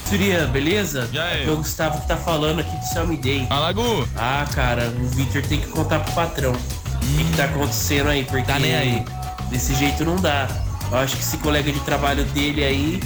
Surian, 0.08 0.48
beleza? 0.50 1.08
Já 1.12 1.24
é. 1.26 1.40
Aqui 1.42 1.48
é 1.48 1.52
o 1.52 1.56
Gustavo 1.58 2.00
que 2.00 2.08
tá 2.08 2.16
falando 2.16 2.60
aqui 2.60 2.76
do 2.76 2.84
Selmy 2.92 3.16
Day. 3.16 3.46
Alagu! 3.50 4.08
Ah, 4.16 4.46
cara, 4.52 4.88
o 4.88 5.06
Victor 5.08 5.42
tem 5.42 5.60
que 5.60 5.68
contar 5.68 6.00
pro 6.00 6.12
patrão 6.14 6.52
o 6.52 6.98
que, 7.16 7.24
que 7.24 7.36
tá 7.36 7.44
acontecendo 7.44 8.08
aí, 8.08 8.24
porque 8.24 8.42
Tá 8.44 8.58
nem 8.58 8.74
aí. 8.74 9.04
desse 9.50 9.74
jeito 9.74 10.04
não 10.04 10.16
dá. 10.16 10.48
Eu 10.90 10.98
acho 10.98 11.16
que 11.16 11.22
esse 11.22 11.36
colega 11.38 11.70
de 11.70 11.78
trabalho 11.80 12.24
dele 12.26 12.64
aí 12.64 13.00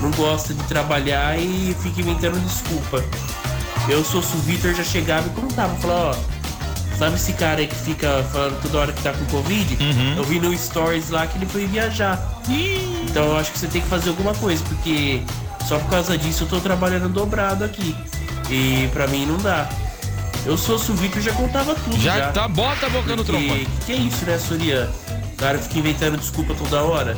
não 0.00 0.10
gosta 0.12 0.54
de 0.54 0.62
trabalhar 0.64 1.38
e 1.38 1.76
fica 1.82 2.00
inventando 2.00 2.38
desculpa. 2.44 3.04
Eu 3.88 4.04
sou 4.04 4.20
o 4.20 4.38
Victor 4.42 4.74
já 4.74 4.84
chegava 4.84 5.26
e 5.26 5.30
contava, 5.30 5.74
falava, 5.76 6.10
ó, 6.10 6.96
sabe 6.98 7.16
esse 7.16 7.32
cara 7.32 7.60
aí 7.60 7.66
que 7.66 7.74
fica 7.74 8.22
falando 8.30 8.60
toda 8.60 8.78
hora 8.78 8.92
que 8.92 9.02
tá 9.02 9.12
com 9.12 9.24
Covid? 9.26 9.78
Eu 10.16 10.24
vi 10.24 10.38
no 10.40 10.56
Stories 10.56 11.08
lá 11.10 11.26
que 11.26 11.38
ele 11.38 11.46
foi 11.46 11.66
viajar. 11.66 12.20
Então 12.48 13.24
eu 13.24 13.36
acho 13.38 13.50
que 13.52 13.58
você 13.58 13.66
tem 13.66 13.80
que 13.80 13.88
fazer 13.88 14.10
alguma 14.10 14.34
coisa, 14.34 14.62
porque 14.68 15.22
só 15.66 15.78
por 15.78 15.90
causa 15.90 16.16
disso 16.18 16.44
eu 16.44 16.48
tô 16.48 16.60
trabalhando 16.60 17.08
dobrado 17.08 17.64
aqui. 17.64 17.96
E 18.50 18.88
pra 18.92 19.06
mim 19.06 19.26
não 19.26 19.36
dá. 19.38 19.68
Eu 20.46 20.56
sou 20.56 20.76
o 20.76 20.94
Victor 20.94 21.20
já 21.20 21.32
contava 21.32 21.74
tudo. 21.74 22.00
Já 22.00 22.18
Já, 22.18 22.32
tá, 22.32 22.48
bota 22.48 22.86
a 22.86 22.88
boca 22.88 23.10
no 23.10 23.24
Porque 23.24 23.32
trombone. 23.32 23.66
Que, 23.80 23.86
que 23.86 23.92
é 23.92 23.96
isso, 23.96 24.24
né, 24.24 24.38
Surian? 24.38 24.88
O 25.32 25.36
cara 25.36 25.58
fica 25.58 25.78
inventando 25.78 26.16
desculpa 26.16 26.54
toda 26.54 26.82
hora. 26.82 27.16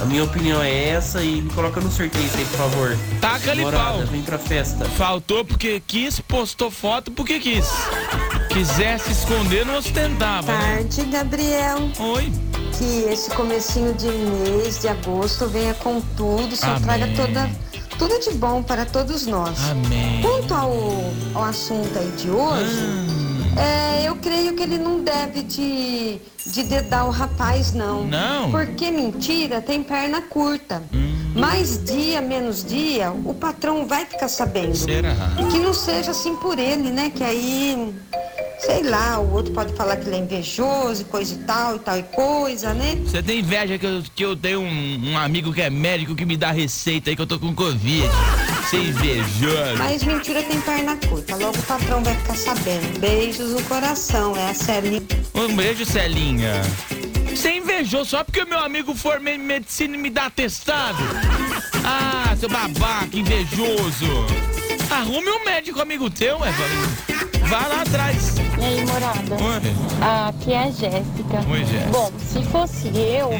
A 0.00 0.04
minha 0.04 0.22
opinião 0.24 0.62
é 0.62 0.88
essa 0.90 1.20
e 1.22 1.42
me 1.42 1.50
coloca 1.50 1.80
no 1.80 1.90
sorteio 1.90 2.24
aí, 2.36 2.44
por 2.44 2.56
favor. 2.58 2.96
Taca-lhe 3.20 3.64
Namorada, 3.64 3.98
pau. 3.98 4.06
Vem 4.06 4.22
pra 4.22 4.38
festa. 4.38 4.84
Faltou 4.84 5.44
porque 5.44 5.82
quis, 5.86 6.20
postou 6.20 6.70
foto 6.70 7.10
porque 7.10 7.38
quis. 7.40 7.66
Quisesse 8.48 9.10
esconder, 9.10 9.66
não 9.66 9.76
ostentava. 9.78 10.52
né? 10.52 10.76
Tarde, 10.76 11.02
Gabriel. 11.10 11.90
Oi. 11.98 12.32
Que 12.78 13.12
esse 13.12 13.30
comecinho 13.30 13.92
de 13.94 14.06
mês 14.06 14.80
de 14.80 14.88
agosto 14.88 15.46
venha 15.48 15.74
com 15.74 16.00
tudo, 16.16 16.54
só 16.54 16.66
Amém. 16.66 16.82
traga 16.82 17.08
toda, 17.16 17.50
tudo 17.98 18.20
de 18.20 18.30
bom 18.38 18.62
para 18.62 18.86
todos 18.86 19.26
nós. 19.26 19.58
Amém. 19.70 20.22
Quanto 20.22 20.54
ao, 20.54 20.72
ao 21.34 21.44
assunto 21.44 21.98
aí 21.98 22.10
de 22.16 22.30
hoje, 22.30 22.78
é, 23.58 24.08
eu 24.08 24.16
creio 24.16 24.54
que 24.54 24.62
ele 24.62 24.78
não 24.78 25.02
deve 25.02 25.42
de, 25.42 26.18
de 26.46 26.62
dedar 26.62 27.04
o 27.06 27.10
rapaz, 27.10 27.72
não. 27.72 28.04
Não? 28.04 28.50
Porque 28.50 28.90
mentira 28.90 29.60
tem 29.60 29.82
perna 29.82 30.22
curta. 30.22 30.82
Mais 31.34 31.82
dia, 31.84 32.20
menos 32.20 32.64
dia, 32.64 33.10
o 33.10 33.34
patrão 33.34 33.86
vai 33.86 34.06
ficar 34.06 34.28
sabendo. 34.28 34.74
Será? 34.74 35.14
Que 35.50 35.58
não 35.58 35.74
seja 35.74 36.10
assim 36.10 36.34
por 36.36 36.58
ele, 36.58 36.90
né? 36.90 37.10
Que 37.14 37.22
aí, 37.22 37.94
sei 38.58 38.82
lá, 38.82 39.18
o 39.18 39.32
outro 39.32 39.52
pode 39.52 39.72
falar 39.74 39.96
que 39.96 40.08
ele 40.08 40.16
é 40.16 40.18
invejoso 40.18 41.04
coisa 41.06 41.34
e 41.34 41.38
tal 41.38 41.76
e 41.76 41.78
tal 41.78 41.98
e 41.98 42.02
coisa, 42.04 42.74
né? 42.74 42.96
Você 43.04 43.22
tem 43.22 43.40
inveja 43.40 43.78
que 43.78 43.86
eu, 43.86 44.02
que 44.14 44.24
eu 44.24 44.36
tenho 44.36 44.60
um, 44.60 45.12
um 45.12 45.18
amigo 45.18 45.52
que 45.52 45.62
é 45.62 45.70
médico 45.70 46.14
que 46.14 46.24
me 46.24 46.36
dá 46.36 46.50
receita 46.50 47.10
aí 47.10 47.16
que 47.16 47.22
eu 47.22 47.26
tô 47.26 47.38
com 47.38 47.54
Covid. 47.54 48.08
Você 48.62 48.76
é 48.76 48.80
invejoso. 48.80 49.78
Mas 49.78 50.02
mentira 50.02 50.42
tem 50.42 50.60
perna 50.60 50.96
curta. 51.08 51.36
Logo 51.36 51.58
o 51.58 51.62
patrão 51.62 52.02
vai 52.02 52.14
ficar 52.14 52.36
sabendo. 52.36 52.98
Beijos 53.00 53.52
no 53.52 53.62
coração, 53.64 54.36
é 54.36 54.50
a 54.50 54.54
Celinha. 54.54 55.02
Um 55.34 55.54
beijo, 55.54 55.86
Celinha. 55.86 56.62
Você 57.30 57.56
invejou 57.56 58.04
só 58.04 58.24
porque 58.24 58.42
o 58.42 58.48
meu 58.48 58.58
amigo 58.58 58.94
formei 58.94 59.36
em 59.36 59.38
medicina 59.38 59.94
e 59.94 59.98
me 59.98 60.10
dá 60.10 60.26
atestado? 60.26 60.98
Ah, 61.84 62.34
seu 62.36 62.48
babaca, 62.48 63.16
invejoso. 63.16 64.26
Arrume 64.90 65.30
um 65.30 65.44
médico 65.44 65.80
amigo 65.80 66.10
teu, 66.10 66.44
é. 66.44 66.50
Vá 67.48 67.66
lá 67.66 67.82
atrás. 67.82 68.17
Morada? 69.28 69.68
Oi. 69.68 70.28
Aqui 70.28 70.52
é 70.52 70.62
a 70.64 70.70
Jéssica. 70.70 71.44
Oi, 71.50 71.64
Jéssica. 71.64 71.90
Bom, 71.90 72.12
se 72.18 72.42
fosse 72.44 72.88
eu, 72.88 73.30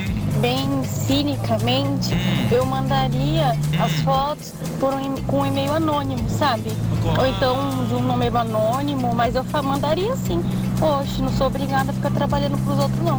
bem 0.40 0.84
cinicamente, 0.84 2.10
eu 2.50 2.66
mandaria 2.66 3.56
as 3.78 3.92
fotos 4.02 4.52
por 4.78 4.92
um, 4.92 5.16
com 5.22 5.40
um 5.40 5.46
e-mail 5.46 5.72
anônimo, 5.72 6.28
sabe? 6.28 6.70
Ou 7.18 7.26
então 7.26 7.86
de 7.86 7.94
um 7.94 8.02
número 8.02 8.36
anônimo, 8.36 9.14
mas 9.14 9.34
eu 9.34 9.44
mandaria 9.62 10.14
sim. 10.16 10.42
Poxa, 10.78 11.22
não 11.22 11.32
sou 11.32 11.46
obrigada 11.46 11.90
a 11.90 11.94
ficar 11.94 12.10
trabalhando 12.10 12.58
pros 12.64 12.78
outros, 12.78 13.00
não. 13.00 13.18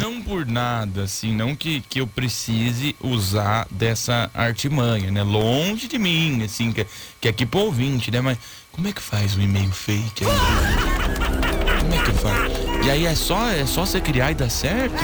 Não 0.00 0.22
por 0.22 0.46
nada, 0.46 1.02
assim, 1.02 1.34
não 1.34 1.56
que, 1.56 1.80
que 1.80 2.00
eu 2.00 2.06
precise 2.06 2.94
usar 3.02 3.66
dessa 3.70 4.30
artimanha, 4.32 5.10
né? 5.10 5.22
Longe 5.22 5.88
de 5.88 5.98
mim, 5.98 6.42
assim, 6.44 6.72
que, 6.72 6.86
que 7.20 7.28
aqui 7.28 7.44
pro 7.44 7.60
ouvinte, 7.60 8.10
né? 8.10 8.20
Mas 8.20 8.38
como 8.72 8.86
é 8.86 8.92
que 8.92 9.02
faz 9.02 9.36
um 9.36 9.40
e-mail 9.40 9.72
fake 9.72 10.24
aí? 10.24 11.28
Como 11.80 11.94
é 11.94 11.98
que 12.04 12.12
faz? 12.12 12.52
E 12.86 12.90
aí 12.90 13.06
é 13.06 13.14
só, 13.14 13.48
é 13.48 13.64
só 13.66 13.84
você 13.86 14.00
criar 14.00 14.30
e 14.30 14.34
dar 14.34 14.50
certo? 14.50 14.94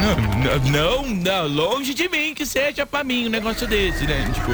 Não, 0.00 1.02
não, 1.02 1.06
não, 1.14 1.48
longe 1.48 1.94
de 1.94 2.08
mim 2.08 2.34
que 2.34 2.44
seja 2.44 2.84
pra 2.84 3.02
mim 3.02 3.26
um 3.26 3.30
negócio 3.30 3.66
desse, 3.66 4.04
né? 4.06 4.30
Tipo, 4.34 4.52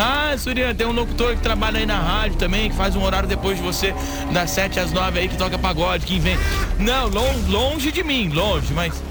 ah, 0.00 0.34
Surya, 0.38 0.74
tem 0.74 0.86
um 0.86 0.92
locutor 0.92 1.34
que 1.36 1.42
trabalha 1.42 1.78
aí 1.80 1.86
na 1.86 1.98
rádio 1.98 2.36
também, 2.38 2.70
que 2.70 2.76
faz 2.76 2.96
um 2.96 3.02
horário 3.04 3.28
depois 3.28 3.56
de 3.58 3.62
você, 3.62 3.94
das 4.32 4.50
7 4.50 4.80
às 4.80 4.92
9 4.92 5.18
aí, 5.18 5.28
que 5.28 5.36
toca 5.36 5.58
pagode, 5.58 6.06
que 6.06 6.18
vem. 6.18 6.38
Não, 6.78 7.08
lon- 7.08 7.42
longe 7.48 7.92
de 7.92 8.02
mim, 8.02 8.28
longe, 8.30 8.72
mas. 8.72 9.02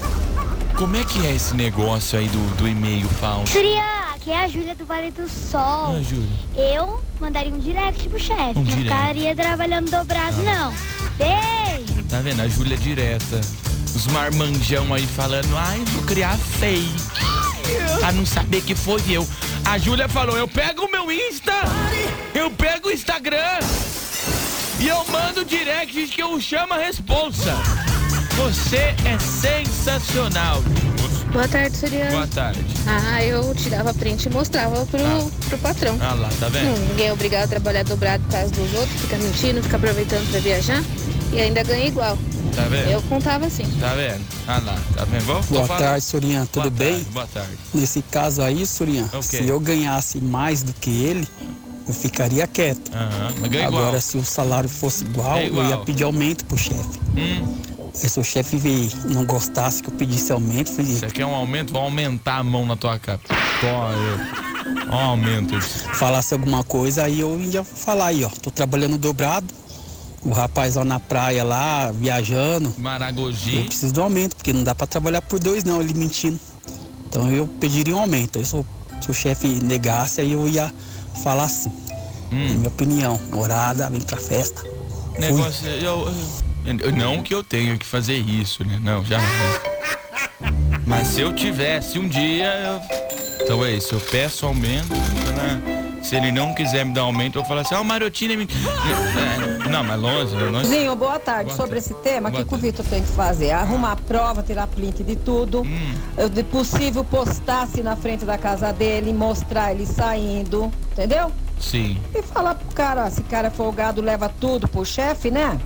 Como 0.76 0.96
é 0.96 1.04
que 1.04 1.24
é 1.26 1.34
esse 1.34 1.54
negócio 1.54 2.18
aí 2.18 2.26
do, 2.28 2.56
do 2.56 2.66
e-mail 2.66 3.06
falso? 3.20 3.52
Surya, 3.52 3.84
aqui 4.30 4.32
é 4.32 4.44
a 4.44 4.48
Júlia 4.48 4.74
do 4.74 4.84
Vale 4.84 5.10
do 5.10 5.28
Sol. 5.28 5.96
Ah, 5.96 6.02
Júlia. 6.02 6.28
Eu 6.56 7.02
mandaria 7.20 7.52
um 7.52 7.58
direct 7.58 8.08
pro 8.08 8.18
chefe. 8.18 8.58
Um 8.58 8.62
não 8.62 8.64
direct. 8.64 8.84
ficaria 8.84 9.34
trabalhando 9.34 9.90
dobrado, 9.90 10.42
não. 10.42 10.72
Beijo! 11.16 12.02
Tá 12.08 12.20
vendo? 12.20 12.40
A 12.40 12.48
Júlia 12.48 12.76
direta. 12.76 13.40
Os 13.94 14.06
marmanjão 14.08 14.94
aí 14.94 15.06
falando, 15.06 15.56
ai, 15.56 15.78
vou 15.86 16.04
criar 16.04 16.36
fake. 16.36 16.88
A 18.04 18.12
não 18.12 18.24
saber 18.24 18.62
que 18.62 18.74
foi 18.74 19.00
eu. 19.08 19.26
A 19.64 19.78
Júlia 19.78 20.08
falou, 20.08 20.36
eu 20.36 20.48
pego 20.48 20.84
o 20.84 20.90
meu 20.90 21.10
Insta, 21.10 21.52
eu 22.34 22.50
pego 22.50 22.88
o 22.88 22.92
Instagram 22.92 23.58
e 24.80 24.88
eu 24.88 25.04
mando 25.08 25.44
direct 25.44 26.06
que 26.08 26.22
eu 26.22 26.40
chamo 26.40 26.74
a 26.74 26.78
responsa. 26.78 27.54
Você 28.36 28.94
é 29.04 29.18
sensacional. 29.18 30.62
Boa 31.32 31.46
tarde, 31.46 31.76
Suriano. 31.76 32.10
Boa 32.10 32.26
tarde. 32.26 32.64
Ah, 32.86 33.22
eu 33.24 33.54
tirava 33.54 33.94
print 33.94 34.26
e 34.26 34.30
mostrava 34.32 34.84
pro, 34.86 34.98
pro 35.48 35.58
patrão. 35.58 35.96
Ah 36.00 36.14
lá, 36.14 36.28
tá 36.40 36.48
vendo? 36.48 36.70
Hum, 36.76 36.86
ninguém 36.88 37.06
é 37.06 37.12
obrigado 37.12 37.44
a 37.44 37.48
trabalhar 37.48 37.84
dobrado 37.84 38.22
por 38.24 38.32
causa 38.32 38.50
dos 38.50 38.74
outros, 38.74 39.00
fica 39.00 39.16
mentindo, 39.16 39.62
fica 39.62 39.76
aproveitando 39.76 40.28
pra 40.30 40.40
viajar 40.40 40.82
e 41.32 41.40
ainda 41.40 41.62
ganha 41.62 41.86
igual. 41.86 42.18
Tá 42.54 42.62
vendo? 42.64 42.90
Eu 42.90 43.00
contava 43.02 43.46
assim. 43.46 43.64
Tá 43.78 43.94
vendo? 43.94 44.20
Ah 44.48 44.60
lá, 44.64 44.78
tá 44.96 45.04
vendo? 45.04 45.24
Vou, 45.24 45.40
vou 45.42 45.56
Boa 45.58 45.66
falar. 45.68 45.78
tarde, 45.80 46.04
Surian. 46.04 46.46
Tudo 46.46 46.68
Boa 46.68 46.70
bem? 46.70 46.94
tarde, 46.94 47.10
boa 47.10 47.26
tarde. 47.28 47.52
Nesse 47.74 48.02
caso 48.02 48.42
aí, 48.42 48.66
Surian, 48.66 49.04
Ok. 49.12 49.22
se 49.22 49.46
eu 49.48 49.60
ganhasse 49.60 50.18
mais 50.20 50.64
do 50.64 50.72
que 50.72 50.90
ele, 51.04 51.28
eu 51.86 51.94
ficaria 51.94 52.44
quieto. 52.48 52.90
Aham, 52.92 53.34
mas 53.40 53.50
ganha 53.50 53.68
Agora, 53.68 53.86
igual. 53.88 54.00
se 54.00 54.16
o 54.18 54.24
salário 54.24 54.68
fosse 54.68 55.04
igual, 55.04 55.36
É 55.38 55.46
igual. 55.46 55.64
eu 55.64 55.70
ia 55.70 55.78
pedir 55.78 56.02
aumento 56.02 56.44
pro 56.44 56.58
chefe. 56.58 56.98
Hum, 57.16 57.56
Se 57.92 58.18
o 58.18 58.24
chefe 58.24 58.56
não 59.06 59.24
gostasse 59.24 59.82
que 59.82 59.88
eu 59.88 59.94
pedisse 59.94 60.32
aumento, 60.32 60.70
eu 60.70 60.76
falei, 60.76 60.94
você 60.96 61.06
quer 61.08 61.26
um 61.26 61.34
aumento? 61.34 61.72
Vou 61.72 61.82
aumentar 61.82 62.36
a 62.38 62.42
mão 62.44 62.64
na 62.64 62.76
tua 62.76 62.98
cara. 62.98 63.20
Pô, 63.60 63.66
eu. 63.66 64.90
Um 64.92 64.98
aumento. 64.98 65.60
falasse 65.60 66.32
alguma 66.34 66.62
coisa, 66.64 67.04
aí 67.04 67.20
eu 67.20 67.40
ia 67.40 67.64
falar 67.64 68.06
aí, 68.06 68.24
ó, 68.24 68.28
tô 68.28 68.50
trabalhando 68.50 68.96
dobrado. 68.98 69.46
O 70.22 70.30
rapaz 70.32 70.74
lá 70.74 70.84
na 70.84 71.00
praia 71.00 71.42
lá, 71.42 71.90
viajando. 71.92 72.72
Eu 72.76 72.82
Maragogi. 72.82 73.64
preciso 73.64 73.92
do 73.92 74.02
aumento, 74.02 74.36
porque 74.36 74.52
não 74.52 74.62
dá 74.62 74.74
pra 74.74 74.86
trabalhar 74.86 75.22
por 75.22 75.38
dois 75.38 75.64
não, 75.64 75.80
ele 75.80 75.94
mentindo. 75.94 76.38
Então 77.08 77.30
eu 77.30 77.46
pediria 77.46 77.96
um 77.96 78.00
aumento. 78.00 78.44
Se 78.44 78.54
o, 78.54 78.64
se 79.00 79.10
o 79.10 79.14
chefe 79.14 79.46
negasse, 79.48 80.20
aí 80.20 80.32
eu 80.32 80.46
ia 80.46 80.72
falar 81.22 81.44
assim. 81.44 81.70
Hum. 82.30 82.54
Minha 82.58 82.68
opinião, 82.68 83.18
morada, 83.32 83.88
vem 83.90 84.00
pra 84.02 84.18
festa. 84.18 84.62
Negócio. 85.18 85.66
Eu, 85.68 86.06
eu- 86.06 86.14
não 86.94 87.22
que 87.22 87.34
eu 87.34 87.42
tenha 87.42 87.76
que 87.76 87.86
fazer 87.86 88.16
isso, 88.16 88.64
né? 88.64 88.78
Não, 88.82 89.04
já. 89.04 89.18
Mas 90.86 91.08
se 91.08 91.20
eu 91.20 91.32
tivesse 91.32 91.98
um 91.98 92.08
dia. 92.08 92.46
Eu... 92.46 92.80
Então 93.42 93.64
é 93.64 93.72
isso, 93.72 93.94
eu 93.94 94.00
peço 94.00 94.46
aumento. 94.46 94.92
Né? 94.92 95.80
Se 96.02 96.16
ele 96.16 96.32
não 96.32 96.54
quiser 96.54 96.84
me 96.84 96.92
dar 96.92 97.02
aumento, 97.02 97.36
eu 97.36 97.42
vou 97.42 97.48
falar 97.48 97.60
assim: 97.62 97.74
ah, 97.74 97.80
o 97.80 97.84
Marotina 97.84 98.34
me. 98.36 98.44
É, 98.44 99.68
Não, 99.68 99.84
mas 99.84 100.00
longe, 100.00 100.34
né? 100.34 100.44
Longe. 100.44 100.66
Zinho, 100.68 100.96
boa 100.96 101.18
tarde. 101.18 101.46
Boa 101.46 101.56
Sobre 101.56 101.80
tarde. 101.80 101.94
esse 101.94 102.02
tema, 102.02 102.28
o 102.28 102.32
que, 102.32 102.44
que 102.44 102.54
o 102.54 102.58
Vitor 102.58 102.84
tem 102.86 103.02
que 103.02 103.08
fazer? 103.10 103.52
Arrumar 103.52 103.92
a 103.92 103.96
prova, 103.96 104.42
tirar 104.42 104.66
print 104.66 105.04
de 105.04 105.16
tudo. 105.16 105.62
Hum. 105.62 106.28
De 106.32 106.42
possível, 106.42 107.04
postar-se 107.04 107.82
na 107.82 107.96
frente 107.96 108.24
da 108.24 108.36
casa 108.36 108.72
dele, 108.72 109.12
mostrar 109.12 109.72
ele 109.72 109.86
saindo, 109.86 110.72
entendeu? 110.92 111.30
Sim. 111.60 111.98
E 112.14 112.22
falar 112.22 112.54
pro 112.54 112.74
cara, 112.74 113.04
ó, 113.04 113.06
esse 113.06 113.22
cara 113.22 113.48
é 113.48 113.50
folgado, 113.50 114.00
leva 114.00 114.28
tudo 114.28 114.66
pro 114.66 114.84
chefe, 114.84 115.30
né? 115.30 115.60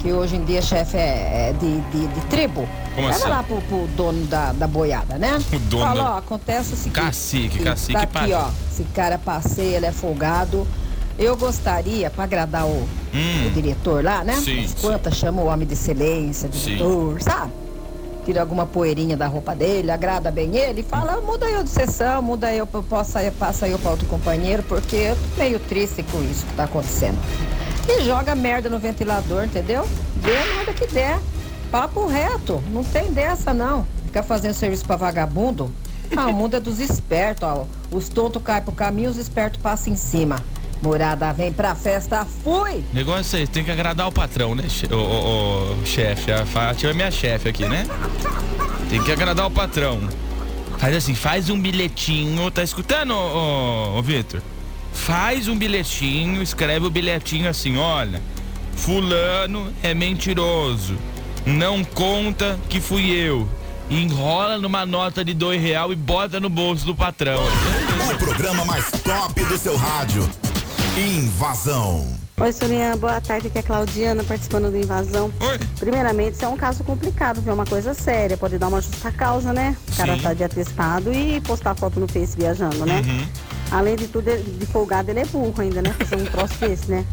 Que 0.00 0.12
hoje 0.12 0.36
em 0.36 0.44
dia 0.44 0.62
chefe 0.62 0.96
é, 0.96 1.50
é 1.50 1.52
de, 1.58 1.80
de, 1.80 2.06
de 2.06 2.20
tribo. 2.26 2.68
Como 2.94 3.06
Leva 3.08 3.18
assim? 3.18 3.28
lá 3.28 3.42
pro, 3.42 3.60
pro 3.62 3.86
dono 3.96 4.26
da, 4.26 4.52
da 4.52 4.66
boiada, 4.66 5.16
né? 5.18 5.38
O 5.52 5.58
dono 5.58 5.84
Fala, 5.84 6.02
da- 6.04 6.14
ó, 6.14 6.18
acontece 6.18 6.72
o 6.74 6.76
seguinte. 6.76 6.94
Cacique, 7.00 7.58
que 7.58 7.64
cacique 7.64 7.92
tá 8.06 8.20
aqui, 8.20 8.32
ó. 8.32 8.48
Esse 8.70 8.84
cara 8.94 9.18
passeia, 9.18 9.76
ele 9.76 9.86
é 9.86 9.92
folgado. 9.92 10.66
Eu 11.18 11.36
gostaria, 11.36 12.08
pra 12.10 12.24
agradar 12.24 12.64
o, 12.64 12.88
Hum. 13.12 13.46
o 13.46 13.50
diretor 13.50 14.04
lá, 14.04 14.22
né? 14.22 14.34
Sim, 14.36 14.64
As 14.64 14.74
Quantas 14.74 15.16
chama 15.16 15.42
o 15.42 15.46
homem 15.46 15.66
de 15.66 15.72
excelência, 15.74 16.48
diretor, 16.48 17.20
sabe? 17.20 17.50
Tira 18.24 18.42
alguma 18.42 18.66
poeirinha 18.66 19.16
da 19.16 19.26
roupa 19.26 19.54
dele, 19.56 19.90
agrada 19.90 20.30
bem 20.30 20.54
ele, 20.56 20.82
fala, 20.82 21.18
muda 21.22 21.46
eu 21.46 21.64
de 21.64 21.70
sessão, 21.70 22.20
muda 22.22 22.52
eu, 22.52 22.68
sair, 23.04 23.30
passa 23.32 23.66
eu 23.66 23.78
pra 23.78 23.90
outro 23.92 24.06
companheiro, 24.06 24.62
porque 24.64 24.94
eu 24.94 25.16
tô 25.16 25.42
meio 25.42 25.58
triste 25.58 26.02
com 26.04 26.22
isso 26.22 26.44
que 26.46 26.52
tá 26.52 26.64
acontecendo. 26.64 27.16
E 27.88 28.04
joga 28.04 28.34
merda 28.34 28.68
no 28.68 28.78
ventilador, 28.78 29.44
entendeu? 29.44 29.88
Dê 30.16 30.32
merda 30.54 30.72
que 30.72 30.86
der. 30.86 31.18
Papo 31.70 32.06
reto, 32.06 32.62
não 32.70 32.82
tem 32.84 33.12
dessa 33.12 33.52
não. 33.54 33.86
Ficar 34.06 34.22
fazendo 34.22 34.54
serviço 34.54 34.84
pra 34.84 34.96
vagabundo. 34.96 35.72
Ah, 36.16 36.26
o 36.26 36.32
mundo 36.32 36.54
é 36.56 36.60
dos 36.60 36.80
espertos, 36.80 37.42
ó. 37.46 37.66
Os 37.90 38.08
tontos 38.08 38.42
caem 38.42 38.62
pro 38.62 38.72
caminho, 38.72 39.10
os 39.10 39.16
espertos 39.18 39.60
passam 39.60 39.92
em 39.92 39.96
cima. 39.96 40.42
Morada 40.80 41.32
vem 41.32 41.52
pra 41.52 41.74
festa, 41.74 42.24
fui! 42.44 42.84
Negócio 42.92 43.36
é 43.38 43.42
esse, 43.42 43.50
tem 43.52 43.64
que 43.64 43.70
agradar 43.70 44.06
o 44.08 44.12
patrão, 44.12 44.54
né? 44.54 44.64
O, 44.90 44.94
o- 44.94 45.72
o 45.82 45.86
chefe, 45.86 46.30
a 46.32 46.46
Fátima 46.46 46.92
é 46.92 46.94
minha 46.94 47.10
chefe 47.10 47.48
aqui, 47.48 47.66
né? 47.66 47.84
Tem 48.88 49.02
que 49.02 49.10
agradar 49.12 49.46
o 49.46 49.50
patrão. 49.50 50.00
Faz 50.78 50.94
assim, 50.96 51.14
faz 51.14 51.50
um 51.50 51.60
bilhetinho, 51.60 52.48
tá 52.50 52.62
escutando, 52.62 53.10
ô, 53.12 53.94
ô, 53.94 53.98
ô, 53.98 54.02
Vitor? 54.02 54.40
Faz 55.06 55.48
um 55.48 55.56
bilhetinho, 55.56 56.42
escreve 56.42 56.86
o 56.86 56.90
bilhetinho 56.90 57.48
assim, 57.48 57.78
olha, 57.78 58.20
fulano 58.76 59.72
é 59.82 59.94
mentiroso, 59.94 60.96
não 61.46 61.82
conta 61.82 62.58
que 62.68 62.78
fui 62.78 63.10
eu. 63.10 63.48
Enrola 63.90 64.58
numa 64.58 64.84
nota 64.84 65.24
de 65.24 65.32
dois 65.32 65.62
real 65.62 65.90
e 65.92 65.96
bota 65.96 66.38
no 66.38 66.50
bolso 66.50 66.84
do 66.84 66.94
patrão. 66.94 67.40
O 68.12 68.18
programa 68.18 68.66
mais 68.66 68.90
top 69.02 69.42
do 69.44 69.56
seu 69.56 69.76
rádio. 69.76 70.28
Invasão. 70.94 72.18
Oi, 72.36 72.52
Soninha, 72.52 72.96
boa 72.96 73.20
tarde. 73.20 73.46
Aqui 73.46 73.58
é 73.58 73.60
a 73.60 73.64
Claudiana 73.64 74.22
participando 74.22 74.70
do 74.70 74.76
Invasão. 74.76 75.32
Primeiramente, 75.78 76.34
isso 76.34 76.44
é 76.44 76.48
um 76.48 76.56
caso 76.56 76.84
complicado, 76.84 77.40
viu? 77.40 77.50
É 77.50 77.54
uma 77.54 77.64
coisa 77.64 77.94
séria. 77.94 78.36
Pode 78.36 78.58
dar 78.58 78.68
uma 78.68 78.80
justa 78.80 79.10
causa, 79.10 79.52
né? 79.52 79.76
O 79.90 79.96
cara 79.96 80.16
Sim. 80.16 80.22
tá 80.22 80.34
de 80.34 80.44
atestado 80.44 81.12
e 81.12 81.40
postar 81.40 81.74
foto 81.74 81.98
no 81.98 82.06
Face 82.06 82.36
viajando, 82.36 82.84
né? 82.84 83.00
Uhum. 83.00 83.26
Além 83.70 83.96
de 83.96 84.08
tudo, 84.08 84.30
de 84.58 84.66
folgado, 84.66 85.10
ele 85.10 85.20
é 85.20 85.26
burro 85.26 85.54
ainda, 85.58 85.82
né? 85.82 85.90
Fazer 85.98 86.16
um 86.16 86.24
troço 86.26 86.54
desse, 86.58 86.90
né? 86.90 87.04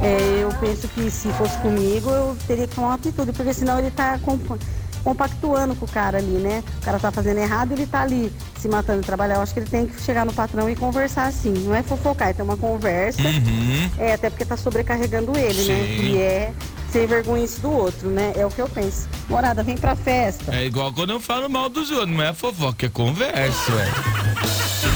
É, 0.00 0.40
eu 0.42 0.48
penso 0.60 0.88
que 0.88 1.10
se 1.10 1.28
fosse 1.34 1.56
comigo, 1.58 2.10
eu 2.10 2.36
teria 2.46 2.66
que 2.66 2.74
tomar 2.74 2.88
uma 2.88 2.94
atitude, 2.94 3.32
porque 3.32 3.52
senão 3.54 3.78
ele 3.78 3.90
tá 3.90 4.18
compa- 4.18 4.58
compactuando 5.04 5.74
com 5.76 5.84
o 5.84 5.88
cara 5.88 6.18
ali, 6.18 6.26
né? 6.38 6.62
O 6.80 6.84
cara 6.84 6.98
tá 6.98 7.10
fazendo 7.12 7.38
errado 7.38 7.70
e 7.70 7.74
ele 7.74 7.86
tá 7.86 8.00
ali 8.02 8.32
se 8.58 8.68
matando 8.68 9.00
de 9.00 9.06
trabalhar. 9.06 9.36
Eu 9.36 9.42
acho 9.42 9.54
que 9.54 9.60
ele 9.60 9.68
tem 9.70 9.86
que 9.86 10.00
chegar 10.02 10.26
no 10.26 10.32
patrão 10.32 10.68
e 10.68 10.74
conversar 10.76 11.26
assim. 11.26 11.52
Não 11.52 11.74
é 11.74 11.82
fofocar, 11.82 12.28
é 12.28 12.32
ter 12.32 12.42
uma 12.42 12.56
conversa. 12.56 13.22
Uhum. 13.22 13.90
É, 13.98 14.14
até 14.14 14.30
porque 14.30 14.44
tá 14.44 14.56
sobrecarregando 14.56 15.36
ele, 15.38 15.64
né? 15.64 15.84
Sim. 15.96 16.02
E 16.14 16.18
é 16.18 16.52
sem 16.90 17.06
vergonha 17.06 17.44
isso 17.44 17.60
do 17.60 17.70
outro, 17.70 18.08
né? 18.08 18.32
É 18.36 18.44
o 18.44 18.50
que 18.50 18.60
eu 18.60 18.68
penso. 18.68 19.08
Morada, 19.28 19.62
vem 19.62 19.76
pra 19.76 19.94
festa. 19.94 20.54
É 20.54 20.66
igual 20.66 20.92
quando 20.92 21.10
eu 21.10 21.20
falo 21.20 21.48
mal 21.48 21.68
dos 21.68 21.90
outros, 21.90 22.10
não 22.16 22.22
é 22.22 22.32
fofoca, 22.32 22.86
é 22.86 22.88
conversa, 22.88 23.72
ué. 23.74 23.88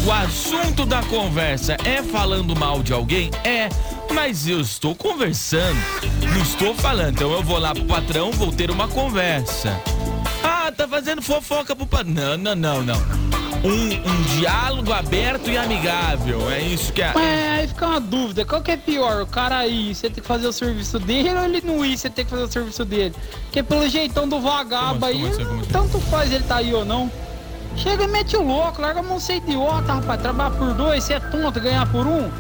O 0.06 0.12
assunto 0.12 0.84
da 0.84 1.02
conversa 1.04 1.76
é 1.84 2.02
falando 2.02 2.54
mal 2.54 2.82
de 2.82 2.92
alguém? 2.92 3.30
É, 3.42 3.68
mas 4.12 4.46
eu 4.46 4.60
estou 4.60 4.94
conversando, 4.94 5.78
não 6.22 6.42
estou 6.42 6.74
falando. 6.74 7.14
Então 7.14 7.32
eu 7.32 7.42
vou 7.42 7.58
lá 7.58 7.74
pro 7.74 7.84
patrão, 7.84 8.30
vou 8.32 8.52
ter 8.52 8.70
uma 8.70 8.88
conversa. 8.88 9.80
Ah, 10.42 10.70
tá 10.70 10.86
fazendo 10.86 11.22
fofoca 11.22 11.74
pro 11.74 11.86
patrão. 11.86 12.12
Não, 12.12 12.36
não, 12.36 12.54
não, 12.54 12.82
não. 12.82 13.43
Um, 13.64 13.70
um 13.70 14.22
diálogo 14.38 14.92
aberto 14.92 15.48
e 15.48 15.56
amigável, 15.56 16.50
é 16.50 16.60
isso 16.60 16.92
que 16.92 17.00
é. 17.00 17.12
Mas 17.14 17.60
aí 17.60 17.68
fica 17.68 17.86
uma 17.86 18.00
dúvida, 18.00 18.44
qual 18.44 18.60
que 18.60 18.70
é 18.72 18.76
pior? 18.76 19.22
O 19.22 19.26
cara 19.26 19.66
ir, 19.66 19.94
você 19.94 20.10
tem 20.10 20.22
que 20.22 20.28
fazer 20.28 20.46
o 20.46 20.52
serviço 20.52 20.98
dele 20.98 21.30
ou 21.30 21.44
ele 21.44 21.62
não 21.64 21.82
ir, 21.82 21.96
você 21.96 22.10
tem 22.10 22.26
que 22.26 22.30
fazer 22.30 22.42
o 22.42 22.52
serviço 22.52 22.84
dele? 22.84 23.14
Porque 23.44 23.62
pelo 23.62 23.88
jeitão 23.88 24.28
do 24.28 24.38
vagabundo 24.38 25.06
aí, 25.06 25.14
Como 25.14 25.26
assim, 25.28 25.44
como 25.46 25.60
assim? 25.60 25.70
tanto 25.72 25.98
faz 26.00 26.30
ele 26.30 26.44
tá 26.44 26.56
aí 26.56 26.74
ou 26.74 26.84
não. 26.84 27.10
Chega 27.76 28.04
e 28.04 28.06
mete 28.06 28.36
o 28.36 28.42
louco, 28.42 28.82
larga 28.82 29.00
a 29.00 29.02
mão 29.02 29.18
ser 29.18 29.36
idiota, 29.36 29.94
rapaz. 29.94 30.20
Trabalhar 30.20 30.50
por 30.50 30.74
dois, 30.74 31.02
você 31.02 31.14
é 31.14 31.20
tonto, 31.20 31.58
ganhar 31.58 31.90
por 31.90 32.06
um. 32.06 32.30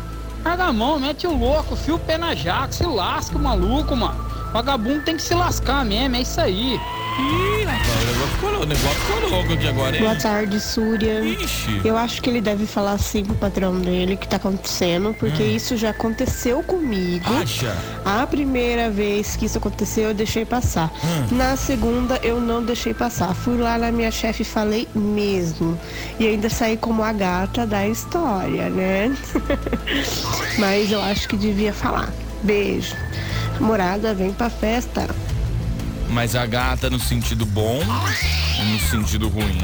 Larga 0.44 0.64
a 0.64 0.72
mão, 0.74 1.00
mete 1.00 1.26
o 1.26 1.34
louco, 1.36 1.74
fia 1.74 1.94
o 1.94 1.98
pé 1.98 2.18
na 2.18 2.34
jaca, 2.34 2.70
se 2.70 2.84
lasca 2.84 3.36
o 3.36 3.40
maluco, 3.40 3.96
mano. 3.96 4.22
Vagabundo 4.52 5.00
tem 5.04 5.16
que 5.16 5.22
se 5.22 5.34
lascar 5.34 5.84
mesmo, 5.84 6.16
é 6.16 6.20
isso 6.20 6.40
aí. 6.40 6.78
Ih, 7.16 7.64
rapaz, 7.64 8.02
o 8.02 8.06
negócio 8.06 8.28
ficou 8.34 8.50
louco, 8.50 8.64
o 8.64 8.66
negócio 8.66 9.00
ficou 9.00 9.30
louco 9.30 9.52
aqui 9.52 9.68
agora, 9.68 9.96
hein? 9.96 10.02
Boa 10.02 10.16
tarde, 10.16 10.60
Súria. 10.60 11.20
Ixi. 11.20 11.80
Eu 11.84 11.96
acho 11.96 12.20
que 12.20 12.28
ele 12.28 12.40
deve 12.40 12.66
falar 12.66 12.92
assim 12.92 13.24
pro 13.24 13.34
patrão 13.36 13.78
dele 13.80 14.16
que 14.16 14.26
tá 14.26 14.36
acontecendo, 14.36 15.14
porque 15.18 15.42
Hum. 15.42 15.54
isso 15.56 15.76
já 15.76 15.90
aconteceu 15.90 16.62
comigo. 16.64 17.24
Acha? 17.40 17.76
A 18.04 18.26
primeira 18.26 18.90
vez 18.90 19.36
que 19.36 19.46
isso 19.46 19.58
aconteceu, 19.58 20.08
eu 20.08 20.14
deixei 20.14 20.44
passar. 20.44 20.92
Hum. 21.04 21.36
Na 21.36 21.56
segunda, 21.56 22.18
eu 22.22 22.40
não 22.40 22.64
deixei 22.64 22.92
passar. 22.92 23.32
Fui 23.34 23.56
lá 23.58 23.78
na 23.78 23.92
minha 23.92 24.10
chefe 24.10 24.42
e 24.42 24.44
falei 24.44 24.88
mesmo. 24.94 25.78
E 26.18 26.26
ainda 26.26 26.50
saí 26.50 26.76
como 26.76 27.02
a 27.02 27.12
gata 27.12 27.64
da 27.66 27.86
história, 27.86 28.68
né? 28.70 29.16
Mas 30.58 30.90
eu 30.90 31.00
acho 31.00 31.28
que 31.28 31.36
devia 31.36 31.72
falar. 31.72 32.12
Beijo. 32.42 32.94
Morada, 33.60 34.12
vem 34.14 34.32
pra 34.32 34.50
festa. 34.50 35.08
Mas 36.14 36.36
a 36.36 36.46
gata 36.46 36.88
no 36.88 37.00
sentido 37.00 37.44
bom 37.44 37.80
ou 37.80 38.64
no 38.64 38.78
sentido 38.78 39.28
ruim? 39.28 39.58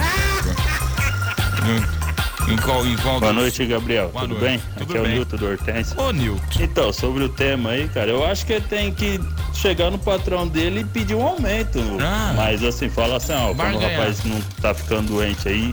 Em, 2.48 2.56
qual, 2.56 2.84
em 2.84 2.96
qual 2.96 3.20
Boa 3.20 3.32
noite, 3.32 3.64
Gabriel. 3.64 4.08
Boa 4.08 4.22
Tudo 4.22 4.40
noite. 4.40 4.42
bem? 4.44 4.58
Tudo 4.58 4.82
Aqui 4.82 4.96
é 4.96 5.00
o 5.00 5.04
bem. 5.04 5.12
Nilton 5.12 5.36
do 5.36 5.46
Hortência. 5.46 6.00
Ô, 6.00 6.10
Nilton. 6.10 6.42
Então, 6.58 6.92
sobre 6.92 7.22
o 7.22 7.28
tema 7.28 7.70
aí, 7.70 7.88
cara, 7.88 8.10
eu 8.10 8.26
acho 8.26 8.44
que 8.44 8.54
ele 8.54 8.64
tem 8.68 8.92
que 8.92 9.20
chegar 9.54 9.92
no 9.92 9.98
patrão 9.98 10.48
dele 10.48 10.80
e 10.80 10.84
pedir 10.84 11.14
um 11.14 11.24
aumento. 11.24 11.78
Ah. 12.00 12.32
Mas 12.36 12.64
assim, 12.64 12.90
fala 12.90 13.18
assim, 13.18 13.32
ó, 13.32 13.54
como 13.54 13.76
o 13.76 13.80
rapaz 13.80 14.24
não 14.24 14.40
tá 14.60 14.74
ficando 14.74 15.12
doente 15.12 15.48
aí, 15.48 15.72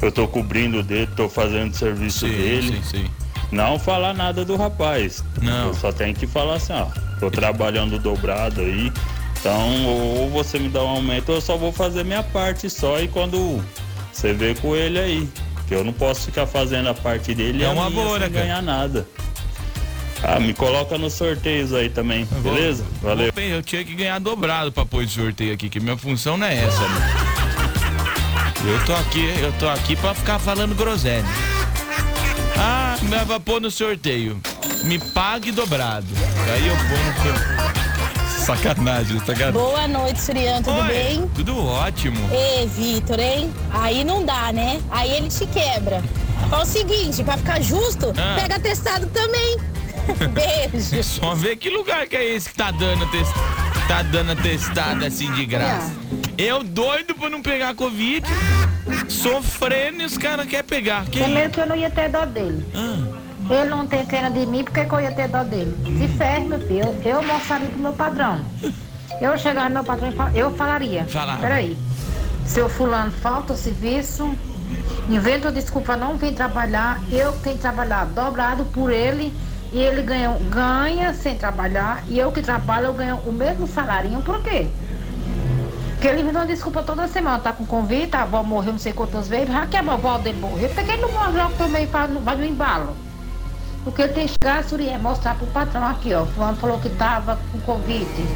eu 0.00 0.10
tô 0.10 0.26
cobrindo 0.26 0.82
dele, 0.82 1.06
tô 1.14 1.28
fazendo 1.28 1.72
o 1.72 1.76
serviço 1.76 2.20
Sim, 2.20 2.32
dele. 2.32 2.82
sim, 2.82 3.02
sim. 3.02 3.10
Não 3.52 3.78
falar 3.78 4.14
nada 4.14 4.42
do 4.42 4.56
rapaz. 4.56 5.22
Não. 5.42 5.66
Eu 5.68 5.74
só 5.74 5.92
tem 5.92 6.14
que 6.14 6.26
falar 6.26 6.54
assim, 6.54 6.72
ó, 6.72 6.86
tô 7.20 7.30
trabalhando 7.30 7.98
dobrado 7.98 8.62
aí. 8.62 8.90
Então, 9.40 9.86
ou 9.86 10.30
você 10.30 10.58
me 10.58 10.68
dá 10.68 10.82
um 10.82 10.88
aumento, 10.88 11.28
ou 11.28 11.36
eu 11.36 11.40
só 11.40 11.56
vou 11.56 11.72
fazer 11.72 12.04
minha 12.04 12.22
parte 12.22 12.68
só 12.68 13.00
e 13.00 13.06
quando 13.08 13.62
Você 14.12 14.32
vê 14.32 14.54
com 14.54 14.74
ele 14.74 14.98
aí. 14.98 15.28
Que 15.66 15.74
eu 15.74 15.84
não 15.84 15.92
posso 15.92 16.22
ficar 16.26 16.46
fazendo 16.46 16.88
a 16.88 16.94
parte 16.94 17.34
dele 17.34 17.62
É 17.62 17.68
e 17.68 17.70
uma 17.72 17.90
boa, 17.90 18.18
sem 18.18 18.20
cara? 18.20 18.28
ganhar 18.30 18.62
nada. 18.62 19.06
Ah, 20.22 20.40
me 20.40 20.52
coloca 20.52 20.98
nos 20.98 21.12
sorteios 21.12 21.72
aí 21.72 21.88
também, 21.88 22.26
beleza? 22.42 22.84
Valeu. 23.00 23.32
Bem, 23.32 23.50
eu 23.50 23.62
tinha 23.62 23.84
que 23.84 23.94
ganhar 23.94 24.18
dobrado 24.18 24.72
pra 24.72 24.84
pôr 24.84 25.04
esse 25.04 25.12
sorteio 25.14 25.54
aqui, 25.54 25.68
que 25.68 25.78
minha 25.78 25.96
função 25.96 26.36
não 26.36 26.46
é 26.46 26.56
essa, 26.64 26.80
né? 26.88 27.10
Eu 28.66 28.84
tô 28.84 28.92
aqui, 28.94 29.24
eu 29.40 29.52
tô 29.52 29.68
aqui 29.68 29.94
pra 29.94 30.14
ficar 30.14 30.40
falando 30.40 30.74
groselha. 30.74 31.24
Ah, 32.56 32.96
me 33.02 33.24
vai 33.24 33.38
pôr 33.38 33.60
no 33.60 33.70
sorteio. 33.70 34.40
Me 34.82 34.98
pague 34.98 35.52
dobrado. 35.52 36.06
Aí 36.52 36.66
eu 36.66 36.74
vou 36.74 36.98
no 36.98 37.14
sorteio. 37.14 37.67
Sacanagem, 38.48 39.18
sacanagem. 39.20 39.52
Boa 39.52 39.86
noite, 39.86 40.22
Surian, 40.22 40.62
tudo 40.62 40.80
Oi, 40.80 40.86
bem? 40.88 41.30
Tudo 41.34 41.66
ótimo. 41.66 42.16
Ei, 42.32 42.66
Vitor, 42.66 43.20
hein? 43.20 43.52
Aí 43.70 44.02
não 44.04 44.24
dá, 44.24 44.50
né? 44.54 44.80
Aí 44.90 45.10
ele 45.12 45.28
te 45.28 45.44
quebra. 45.44 46.02
É 46.50 46.56
o 46.56 46.64
seguinte, 46.64 47.22
pra 47.22 47.36
ficar 47.36 47.60
justo, 47.60 48.10
Ah. 48.16 48.38
pega 48.40 48.58
testado 48.58 49.06
também. 49.08 49.58
Beijo. 50.32 51.02
Só 51.02 51.34
ver 51.34 51.56
que 51.56 51.68
lugar 51.68 52.08
que 52.08 52.16
é 52.16 52.24
esse 52.24 52.48
que 52.48 52.54
tá 52.56 52.70
dando 52.70 53.06
tes... 53.10 53.28
tá 53.86 54.00
dando 54.00 54.34
testada 54.40 55.06
assim 55.06 55.30
de 55.32 55.44
graça. 55.44 55.92
Eu 56.38 56.62
doido 56.64 57.14
pra 57.14 57.28
não 57.28 57.42
pegar 57.42 57.74
Covid, 57.74 58.26
sofrendo 59.10 60.00
e 60.00 60.06
os 60.06 60.16
caras 60.16 60.46
querem 60.46 60.64
pegar. 60.64 61.04
Que 61.04 61.22
Primeiro 61.22 61.50
que 61.50 61.60
eu 61.60 61.66
não 61.66 61.76
ia 61.76 61.90
ter 61.90 62.08
dó 62.08 62.24
dele. 62.24 62.64
Ele 63.50 63.64
não 63.70 63.86
tem 63.86 64.04
pena 64.04 64.30
de 64.30 64.44
mim, 64.46 64.62
porque 64.64 64.84
que 64.84 64.92
eu 64.92 65.00
ia 65.00 65.10
ter 65.12 65.28
dó 65.28 65.42
dele? 65.42 65.74
Se 65.98 66.08
ferre, 66.08 66.44
meu 66.46 66.60
filho. 66.60 66.84
Eu, 67.04 67.12
eu 67.16 67.22
mostraria 67.22 67.68
pro 67.68 67.78
meu 67.78 67.92
padrão. 67.92 68.40
Eu 69.20 69.36
chegar 69.38 69.68
no 69.68 69.74
meu 69.74 69.84
patrão 69.84 70.08
e 70.08 70.12
fal- 70.12 70.30
eu 70.34 70.50
falaria. 70.54 71.04
Falar. 71.06 71.38
Peraí. 71.38 71.76
Seu 72.44 72.68
fulano 72.68 73.10
falta 73.10 73.54
serviço, 73.56 74.34
inventa 75.08 75.50
desculpa 75.50 75.96
não 75.96 76.16
vir 76.16 76.32
trabalhar, 76.34 77.00
eu 77.10 77.32
tenho 77.42 77.56
que 77.56 77.62
trabalhar 77.62 78.06
dobrado 78.06 78.64
por 78.66 78.90
ele 78.90 79.34
e 79.70 79.78
ele 79.78 80.00
ganha, 80.02 80.30
ganha 80.50 81.12
sem 81.12 81.36
trabalhar 81.36 82.02
e 82.08 82.18
eu 82.18 82.32
que 82.32 82.40
trabalho 82.40 82.86
eu 82.86 82.94
ganho 82.94 83.16
o 83.26 83.32
mesmo 83.32 83.66
salarinho, 83.66 84.22
por 84.22 84.42
quê? 84.42 84.66
Porque 85.92 86.08
ele 86.08 86.22
me 86.22 86.32
dá 86.32 86.40
uma 86.40 86.46
desculpa 86.46 86.82
toda 86.82 87.06
semana, 87.08 87.38
tá 87.38 87.52
com 87.52 87.66
convite, 87.66 88.14
a 88.16 88.22
avó 88.22 88.42
morreu 88.42 88.72
não 88.72 88.78
sei 88.78 88.94
quantas 88.94 89.28
vezes, 89.28 89.48
já 89.52 89.66
que 89.66 89.76
a 89.76 89.80
avó 89.80 90.16
dele 90.16 90.38
morreu, 90.40 90.70
por 90.70 90.84
que 90.84 90.90
ele 90.90 91.02
não 91.02 91.12
morre 91.12 91.36
logo 91.36 91.54
também 91.56 91.86
vai 91.86 92.36
no 92.36 92.44
embalo? 92.46 92.96
Porque 93.88 94.02
ele 94.02 94.12
tem 94.12 94.26
que 94.26 94.34
chegar, 94.34 94.62
Suri, 94.64 94.86
é 94.90 94.98
mostrar 94.98 95.34
pro 95.34 95.46
patrão 95.46 95.86
aqui, 95.86 96.12
ó. 96.12 96.26
Fulano 96.26 96.58
falou 96.58 96.78
que 96.78 96.90
tava 96.90 97.38
com 97.50 97.58
convite. 97.60 98.26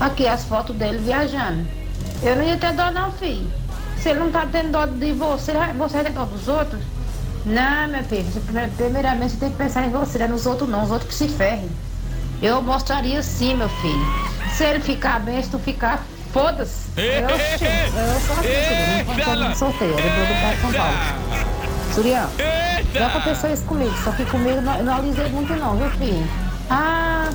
Aqui 0.00 0.26
as 0.26 0.44
fotos 0.44 0.74
dele 0.74 0.96
viajando. 0.96 1.66
Eu 2.22 2.34
não 2.36 2.42
ia 2.42 2.56
ter 2.56 2.72
dó 2.72 2.90
não, 2.90 3.12
filho. 3.12 3.46
Se 3.98 4.08
ele 4.08 4.20
não 4.20 4.30
tá 4.30 4.48
tendo 4.50 4.72
dó 4.72 4.86
de 4.86 5.12
você, 5.12 5.52
você 5.76 5.94
vai 5.96 6.04
ter 6.04 6.12
dó 6.12 6.24
dos 6.24 6.48
outros? 6.48 6.80
Não, 7.44 7.88
meu 7.88 8.02
filho, 8.04 8.24
primeiramente 8.78 9.32
você 9.32 9.40
tem 9.40 9.50
que 9.50 9.58
pensar 9.58 9.86
em 9.86 9.90
você, 9.90 10.16
não 10.16 10.24
é 10.24 10.28
nos 10.28 10.46
outros 10.46 10.66
não, 10.66 10.82
os 10.82 10.90
outros 10.90 11.10
que 11.10 11.14
se 11.14 11.28
ferrem. 11.28 11.68
Eu 12.40 12.62
mostraria 12.62 13.22
sim, 13.22 13.56
meu 13.56 13.68
filho. 13.68 14.06
Se 14.56 14.64
ele 14.64 14.80
ficar 14.80 15.20
bem, 15.20 15.42
se 15.42 15.50
tu 15.50 15.58
ficar, 15.58 16.02
foda-se. 16.32 16.88
Eu, 16.96 17.04
eu 17.04 17.26
assim, 17.26 17.66
Suri, 19.14 19.36
não 19.36 19.50
tô 19.50 19.56
sorteio, 19.56 19.94
depois 19.94 20.28
do 20.28 20.34
Parque 20.40 20.60
São 20.72 21.49
Paulo. 22.02 22.30
Surião, 22.30 22.30
já 22.94 23.06
aconteceu 23.06 23.52
isso 23.52 23.64
comigo, 23.64 23.94
só 24.02 24.12
que 24.12 24.24
comigo 24.26 24.60
não, 24.60 24.82
não 24.82 24.96
alisei 24.96 25.28
muito 25.28 25.52
não, 25.54 25.76
viu 25.76 25.90
filho? 25.92 26.28
Ah, 26.70 27.30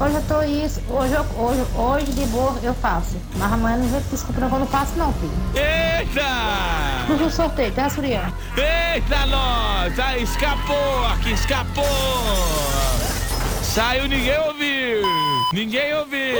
hoje 0.00 0.14
eu 0.14 0.22
tô 0.28 0.42
isso, 0.42 0.80
hoje, 0.88 1.14
eu- 1.14 1.26
hoje, 1.36 1.64
hoje 1.74 2.12
de 2.12 2.26
boa 2.26 2.54
eu 2.62 2.74
faço. 2.74 3.16
Mas 3.36 3.52
amanhã 3.52 3.76
não 3.78 3.88
vou 3.88 4.00
desculpa 4.10 4.40
não, 4.40 4.48
eu 4.52 4.58
não 4.60 4.66
faço 4.66 4.92
não, 4.96 5.12
filho. 5.14 5.32
Eita! 5.54 7.14
No 7.22 7.30
sorteio, 7.30 7.72
tá, 7.72 7.88
Surião? 7.88 8.24
Eita, 8.56 9.26
nós! 9.26 9.98
Aí, 9.98 10.22
escapou 10.22 11.06
aqui, 11.12 11.32
escapou! 11.32 11.84
Saiu, 13.62 14.06
ninguém 14.06 14.38
ouviu! 14.38 15.02
Ninguém 15.52 15.94
ouviu! 15.94 16.38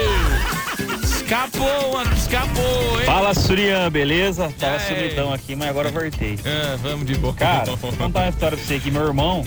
Escapou, 1.24 1.98
aqui, 1.98 2.14
escapou, 2.18 3.00
hein? 3.00 3.06
Fala 3.06 3.32
Surian, 3.32 3.90
beleza? 3.90 4.52
Tava 4.58 4.76
É. 4.76 4.78
sumidão 4.80 5.32
aqui, 5.32 5.56
mas 5.56 5.68
agora 5.70 5.90
voltei. 5.90 6.38
Ah, 6.44 6.76
vamos 6.82 7.06
de 7.06 7.14
boa. 7.14 7.32
Cara, 7.32 7.74
vou 7.76 7.90
contar 7.92 8.20
uma 8.24 8.28
história 8.28 8.58
pra 8.58 8.66
você 8.66 8.74
aqui. 8.74 8.90
Meu 8.90 9.06
irmão 9.06 9.42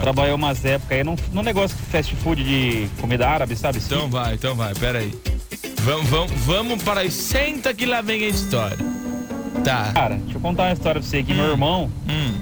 trabalhou 0.00 0.36
umas 0.36 0.64
épocas 0.64 0.96
aí 0.96 1.04
num, 1.04 1.16
num 1.30 1.42
negócio 1.42 1.76
de 1.76 1.82
fast 1.84 2.16
food 2.16 2.42
de 2.42 2.88
comida 3.00 3.28
árabe, 3.28 3.54
sabe? 3.54 3.78
Então 3.78 4.08
vai, 4.08 4.34
então 4.34 4.54
vai, 4.54 4.74
pera 4.74 5.00
aí. 5.00 5.12
Vamos, 5.82 6.08
vamos, 6.08 6.32
vamos 6.46 6.82
para 6.82 7.00
aí. 7.00 7.10
Senta 7.10 7.74
que 7.74 7.84
lá 7.84 8.00
vem 8.00 8.24
a 8.24 8.28
história. 8.28 8.78
Tá. 9.62 9.92
Cara, 9.92 10.14
deixa 10.14 10.38
eu 10.38 10.40
contar 10.40 10.64
uma 10.64 10.72
história 10.72 11.00
pra 11.02 11.08
você 11.10 11.18
aqui. 11.18 11.34
Meu 11.34 11.50
irmão 11.50 11.90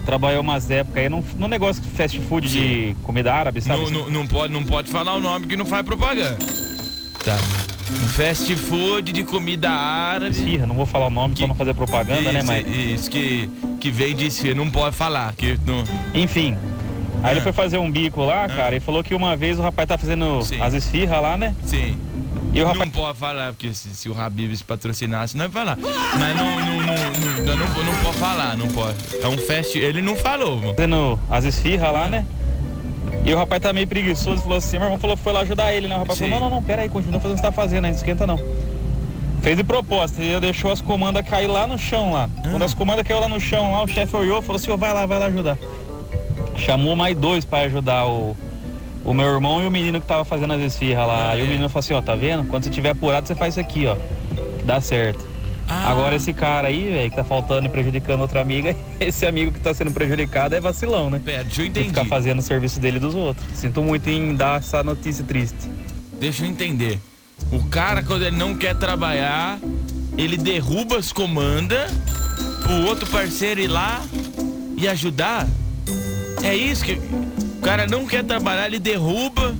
trabalhou 0.06 0.40
umas 0.40 0.70
épocas 0.70 1.02
aí 1.02 1.08
num, 1.08 1.24
num 1.36 1.48
negócio 1.48 1.82
de 1.82 1.88
fast 1.90 2.18
food 2.20 2.48
de 2.48 2.96
comida 3.02 3.34
árabe, 3.34 3.60
sabe? 3.60 3.82
Não, 3.90 3.90
não, 3.90 4.10
não 4.10 4.26
pode, 4.26 4.52
não 4.52 4.62
pode 4.62 4.88
falar 4.88 5.14
o 5.16 5.20
nome 5.20 5.48
que 5.48 5.56
não 5.56 5.66
faz 5.66 5.84
propaganda. 5.84 6.38
Tá. 7.24 7.36
Fast 8.08 8.54
food 8.56 9.12
de 9.12 9.22
comida 9.22 9.70
árabe. 9.70 10.30
Esfirra, 10.30 10.66
não 10.66 10.74
vou 10.74 10.86
falar 10.86 11.06
o 11.06 11.10
nome 11.10 11.34
pra 11.36 11.46
não 11.46 11.54
fazer 11.54 11.74
propaganda, 11.74 12.32
né, 12.32 12.38
Isso, 12.38 12.46
mas... 12.46 12.66
Isso, 12.66 13.10
que, 13.10 13.48
que 13.80 13.90
vem 13.90 14.14
de 14.14 14.26
esfirra, 14.26 14.54
não 14.54 14.70
pode 14.70 14.96
falar. 14.96 15.32
Que 15.34 15.58
não... 15.64 15.84
Enfim. 16.14 16.56
Aí 17.22 17.34
ele 17.34 17.40
foi 17.40 17.52
fazer 17.52 17.78
um 17.78 17.90
bico 17.90 18.24
lá, 18.24 18.48
cara, 18.48 18.76
e 18.76 18.80
falou 18.80 19.02
que 19.02 19.14
uma 19.14 19.36
vez 19.36 19.58
o 19.58 19.62
rapaz 19.62 19.88
tá 19.88 19.98
fazendo 19.98 20.40
as 20.60 20.74
esfirras 20.74 21.22
lá, 21.22 21.36
né? 21.36 21.54
Sim. 21.64 21.96
E 22.52 22.62
o 22.62 22.66
rapaz... 22.66 22.86
Não 22.86 22.90
pode 22.90 23.18
falar, 23.18 23.52
porque 23.52 23.74
se, 23.74 23.88
se 23.90 24.08
o 24.08 24.18
Habibs 24.18 24.62
patrocinasse, 24.62 25.36
não 25.36 25.44
ia 25.44 25.50
falar. 25.50 25.76
Mas 25.76 26.36
não, 26.36 26.60
não, 26.60 26.76
não, 26.76 26.86
não, 26.86 27.56
não, 27.56 27.84
não 27.84 28.02
pode 28.02 28.18
falar, 28.18 28.56
não 28.56 28.68
pode. 28.68 28.96
É 29.20 29.28
um 29.28 29.36
fast. 29.38 29.78
Ele 29.78 30.00
não 30.00 30.16
falou, 30.16 30.56
mano. 30.56 30.74
fazendo 30.74 31.20
as 31.30 31.44
esfirras 31.44 31.92
lá, 31.92 32.08
né? 32.08 32.24
E 33.28 33.34
o 33.34 33.36
rapaz 33.36 33.60
tá 33.60 33.74
meio 33.74 33.86
preguiçoso, 33.86 34.40
falou 34.40 34.56
assim, 34.56 34.78
meu 34.78 34.86
irmão 34.86 34.98
falou 34.98 35.14
foi 35.14 35.34
lá 35.34 35.40
ajudar 35.40 35.70
ele, 35.74 35.86
né? 35.86 35.96
O 35.96 35.98
rapaz 35.98 36.18
Sim. 36.18 36.30
falou, 36.30 36.40
não, 36.40 36.48
não, 36.48 36.56
não, 36.56 36.62
pera 36.62 36.80
aí, 36.80 36.88
continua 36.88 37.20
fazendo 37.20 37.36
o 37.36 37.36
que 37.36 37.42
você 37.42 37.46
tá 37.46 37.52
fazendo 37.52 37.84
aí, 37.84 37.90
não 37.90 37.98
esquenta 37.98 38.26
não. 38.26 38.40
Fez 39.42 39.54
de 39.54 39.62
proposta, 39.62 40.22
ele 40.22 40.40
deixou 40.40 40.72
as 40.72 40.80
comandas 40.80 41.28
cair 41.28 41.46
lá 41.46 41.66
no 41.66 41.76
chão 41.76 42.14
lá. 42.14 42.30
Quando 42.50 42.62
as 42.62 42.72
comandas 42.72 43.06
caiu 43.06 43.20
lá 43.20 43.28
no 43.28 43.38
chão 43.38 43.72
lá, 43.72 43.82
o 43.82 43.86
chefe 43.86 44.16
olhou 44.16 44.38
e 44.38 44.42
falou 44.42 44.56
assim, 44.56 44.70
ó, 44.70 44.78
vai 44.78 44.94
lá, 44.94 45.04
vai 45.04 45.18
lá 45.18 45.26
ajudar. 45.26 45.58
Chamou 46.56 46.96
mais 46.96 47.14
dois 47.14 47.44
pra 47.44 47.58
ajudar 47.58 48.06
o, 48.06 48.34
o 49.04 49.12
meu 49.12 49.26
irmão 49.26 49.62
e 49.62 49.66
o 49.66 49.70
menino 49.70 50.00
que 50.00 50.06
tava 50.06 50.24
fazendo 50.24 50.54
as 50.54 50.62
esfirras 50.62 51.06
lá. 51.06 51.32
Aí 51.32 51.42
o 51.42 51.46
menino 51.46 51.68
falou 51.68 51.80
assim, 51.80 51.92
ó, 51.92 52.00
tá 52.00 52.14
vendo? 52.14 52.44
Quando 52.48 52.64
você 52.64 52.70
tiver 52.70 52.90
apurado, 52.92 53.28
você 53.28 53.34
faz 53.34 53.52
isso 53.52 53.60
aqui, 53.60 53.86
ó. 53.86 53.94
que 53.94 54.64
Dá 54.64 54.80
certo. 54.80 55.27
Agora 55.68 56.16
esse 56.16 56.32
cara 56.32 56.68
aí, 56.68 56.88
velho, 56.90 57.10
que 57.10 57.16
tá 57.16 57.24
faltando 57.24 57.66
e 57.66 57.68
prejudicando 57.68 58.20
outra 58.20 58.40
amiga, 58.40 58.74
esse 58.98 59.26
amigo 59.26 59.52
que 59.52 59.60
tá 59.60 59.74
sendo 59.74 59.90
prejudicado 59.90 60.54
é 60.54 60.60
vacilão, 60.60 61.10
né? 61.10 61.20
Pera, 61.22 61.44
deixa 61.44 61.60
eu 61.60 61.64
De 61.64 61.70
entender. 61.70 61.88
ficar 61.88 62.04
fazendo 62.06 62.38
o 62.38 62.42
serviço 62.42 62.80
dele 62.80 62.96
e 62.96 63.00
dos 63.00 63.14
outros. 63.14 63.46
Sinto 63.54 63.82
muito 63.82 64.08
em 64.08 64.34
dar 64.34 64.58
essa 64.60 64.82
notícia 64.82 65.24
triste. 65.24 65.70
Deixa 66.18 66.44
eu 66.44 66.48
entender. 66.48 66.98
O 67.52 67.62
cara, 67.64 68.02
quando 68.02 68.24
ele 68.24 68.36
não 68.36 68.56
quer 68.56 68.74
trabalhar, 68.76 69.58
ele 70.16 70.36
derruba 70.36 70.96
as 70.98 71.12
comandas 71.12 71.90
pro 72.62 72.86
outro 72.86 73.06
parceiro 73.06 73.60
ir 73.60 73.68
lá 73.68 74.02
e 74.76 74.88
ajudar. 74.88 75.46
É 76.42 76.54
isso 76.54 76.84
que. 76.84 76.92
O 76.92 77.60
cara 77.60 77.86
não 77.86 78.06
quer 78.06 78.24
trabalhar, 78.24 78.66
ele 78.66 78.78
derruba. 78.78 79.54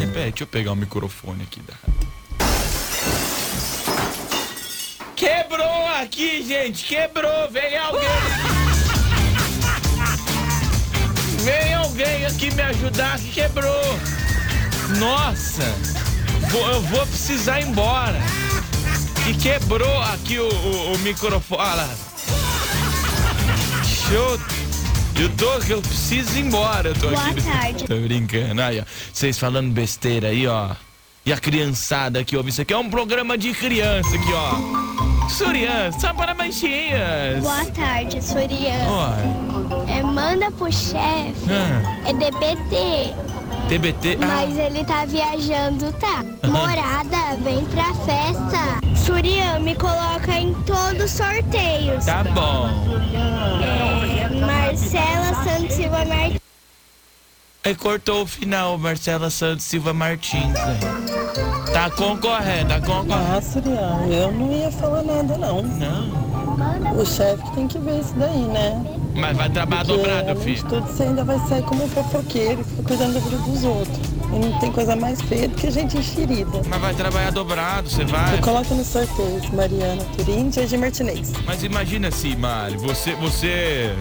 É, 0.00 0.06
pera, 0.06 0.30
deixa 0.30 0.42
eu 0.42 0.46
pegar 0.46 0.72
o 0.72 0.76
microfone 0.76 1.42
aqui 1.42 1.60
da. 1.60 1.74
Quebrou 5.16 5.86
aqui, 6.00 6.44
gente! 6.46 6.84
Quebrou! 6.84 7.48
Vem 7.50 7.76
alguém! 7.78 8.08
Vem 11.40 11.74
alguém 11.74 12.26
aqui 12.26 12.52
me 12.54 12.62
ajudar 12.62 13.18
que 13.18 13.30
quebrou! 13.30 13.98
Nossa! 14.98 15.62
Eu 16.52 16.82
vou 16.82 17.06
precisar 17.06 17.60
ir 17.60 17.68
embora! 17.68 18.20
Que 19.24 19.34
quebrou 19.34 20.02
aqui 20.02 20.38
o, 20.38 20.48
o, 20.48 20.92
o 20.94 20.98
microfone. 20.98 21.62
Olha 21.62 21.74
lá. 21.74 21.88
Show! 23.84 24.40
Eu 25.16 25.30
tô, 25.36 25.54
eu 25.72 25.80
preciso 25.80 26.36
ir 26.36 26.40
embora. 26.46 26.88
Eu 26.88 26.94
tô 26.94 27.08
Boa 27.08 27.28
aqui. 27.28 27.42
tarde. 27.42 27.84
Tô 27.84 27.96
brincando. 27.96 28.60
Aí, 28.60 28.80
ó. 28.80 28.84
Vocês 29.12 29.38
falando 29.38 29.70
besteira 29.70 30.28
aí, 30.28 30.46
ó. 30.46 30.70
E 31.24 31.32
a 31.32 31.38
criançada 31.38 32.18
aqui, 32.18 32.36
ó. 32.36 32.42
Isso 32.42 32.60
aqui 32.60 32.74
é 32.74 32.76
um 32.76 32.90
programa 32.90 33.38
de 33.38 33.52
criança 33.54 34.14
aqui, 34.14 34.32
ó. 34.32 34.83
Surian, 35.28 35.90
só 35.98 36.12
para 36.14 36.34
baixinhas. 36.34 37.42
Boa 37.42 37.64
tarde, 37.66 38.22
Surian. 38.22 38.86
Ó, 38.88 39.10
É, 39.90 40.02
manda 40.02 40.50
pro 40.52 40.70
chefe. 40.72 41.34
Ah. 41.50 42.08
É 42.08 42.12
DBT. 42.12 43.14
TBT. 43.68 44.18
Ah, 44.22 44.26
Mas 44.26 44.58
ele 44.58 44.84
tá 44.84 45.04
viajando, 45.06 45.90
tá? 45.94 46.22
Morada, 46.46 47.36
vem 47.42 47.64
pra 47.66 47.92
festa. 47.94 48.80
Surian, 48.94 49.58
me 49.60 49.74
coloca 49.74 50.32
em 50.38 50.52
todos 50.64 51.04
os 51.04 51.10
sorteios. 51.10 52.04
tá 52.04 52.22
bom. 52.24 52.68
É, 53.62 54.28
Marcela 54.40 55.34
Santos 55.44 55.74
Silva 55.74 56.04
Martins. 56.04 56.43
Aí 57.64 57.74
cortou 57.74 58.22
o 58.22 58.26
final, 58.26 58.76
Marcela 58.76 59.30
Santos 59.30 59.64
Silva 59.64 59.94
Martins. 59.94 60.52
Tá 61.72 61.88
concorrendo, 61.90 62.68
tá 62.68 62.80
concorrendo. 62.80 63.36
Ah, 63.36 63.40
Surian, 63.40 64.06
eu 64.10 64.30
não 64.32 64.52
ia 64.52 64.70
falar 64.70 65.02
nada 65.02 65.38
não. 65.38 65.62
Não. 65.62 66.24
O 67.00 67.06
chefe 67.06 67.42
tem 67.54 67.66
que 67.66 67.78
ver 67.78 68.00
isso 68.00 68.14
daí, 68.16 68.42
né? 68.42 68.84
Mas 69.16 69.36
vai 69.36 69.48
trabalhar 69.48 69.84
Porque, 69.84 69.96
dobrado, 70.02 70.30
além 70.30 70.42
filho. 70.42 70.56
de 70.56 70.64
tudo, 70.64 70.86
você 70.86 71.02
ainda 71.04 71.24
vai 71.24 71.38
sair 71.48 71.62
como 71.62 71.84
um 71.84 71.88
fofoqueiro 71.88 72.60
e 72.60 72.64
fica 72.64 72.82
cuidando 72.82 73.14
da 73.14 73.20
vida 73.20 73.38
dos 73.38 73.64
outros. 73.64 73.98
E 74.32 74.38
não 74.38 74.58
tem 74.58 74.70
coisa 74.72 74.94
mais 74.94 75.22
feia 75.22 75.48
do 75.48 75.54
que 75.54 75.70
gente 75.70 75.96
enxerida. 75.96 76.60
Mas 76.68 76.80
vai 76.80 76.94
trabalhar 76.94 77.30
dobrado, 77.32 77.88
você 77.88 78.04
vai. 78.04 78.34
Eu 78.36 78.42
coloco 78.42 78.74
no 78.74 78.84
sorteio 78.84 79.40
Mariana 79.54 80.04
Turim 80.16 80.48
e 80.48 80.52
Gigi 80.52 80.76
Martinez. 80.76 81.32
Mas 81.46 81.62
imagina 81.64 82.08
assim, 82.08 82.36
Mari, 82.36 82.76
você, 82.76 83.14
você, 83.14 83.94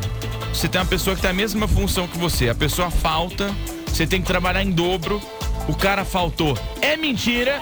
você 0.54 0.68
tem 0.68 0.80
uma 0.80 0.88
pessoa 0.88 1.16
que 1.16 1.22
tem 1.22 1.32
a 1.32 1.34
mesma 1.34 1.68
função 1.68 2.08
que 2.08 2.18
você. 2.18 2.50
A 2.50 2.56
pessoa 2.56 2.90
falta, 2.90 3.54
você 3.88 4.06
tem 4.06 4.22
que 4.22 4.28
trabalhar 4.28 4.64
em 4.64 4.72
dobro. 4.72 5.22
O 5.68 5.76
cara 5.76 6.06
faltou. 6.06 6.58
É 6.82 6.96
mentira. 6.96 7.62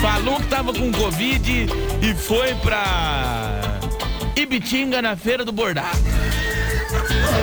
Falou 0.00 0.36
que 0.36 0.46
tava 0.46 0.72
com 0.72 0.90
Covid 0.92 1.66
e 2.02 2.14
foi 2.14 2.54
pra 2.56 3.60
Ibitinga 4.34 5.00
na 5.00 5.16
feira 5.16 5.44
do 5.44 5.52
bordado. 5.52 5.98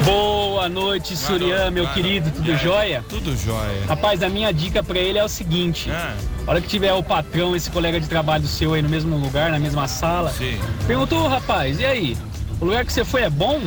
Boa 0.04 0.68
noite, 0.70 1.16
Surian, 1.16 1.72
meu 1.72 1.88
querido, 1.90 2.30
tudo 2.32 2.56
jóia? 2.58 3.04
Tudo 3.08 3.36
jóia. 3.36 3.86
Rapaz, 3.88 4.22
a 4.22 4.30
minha 4.30 4.52
dica 4.54 4.84
pra 4.84 5.00
ele 5.00 5.18
é 5.18 5.24
o 5.24 5.30
seguinte: 5.30 5.90
Ah. 5.92 6.14
a 6.46 6.52
hora 6.52 6.62
que 6.62 6.68
tiver 6.68 6.94
o 6.94 7.02
patrão, 7.02 7.56
esse 7.56 7.70
colega 7.70 8.00
de 8.00 8.08
trabalho 8.08 8.46
seu 8.46 8.74
aí 8.74 8.82
no 8.82 8.90
mesmo 8.90 9.18
lugar, 9.18 9.52
na 9.52 9.60
mesma 9.60 9.88
sala, 9.88 10.34
perguntou, 10.86 11.28
rapaz, 11.28 11.80
e 11.80 11.86
aí? 11.86 12.18
O 12.60 12.66
lugar 12.66 12.86
que 12.86 12.92
você 12.92 13.06
foi 13.06 13.22
é 13.24 13.30
bom? 13.30 13.62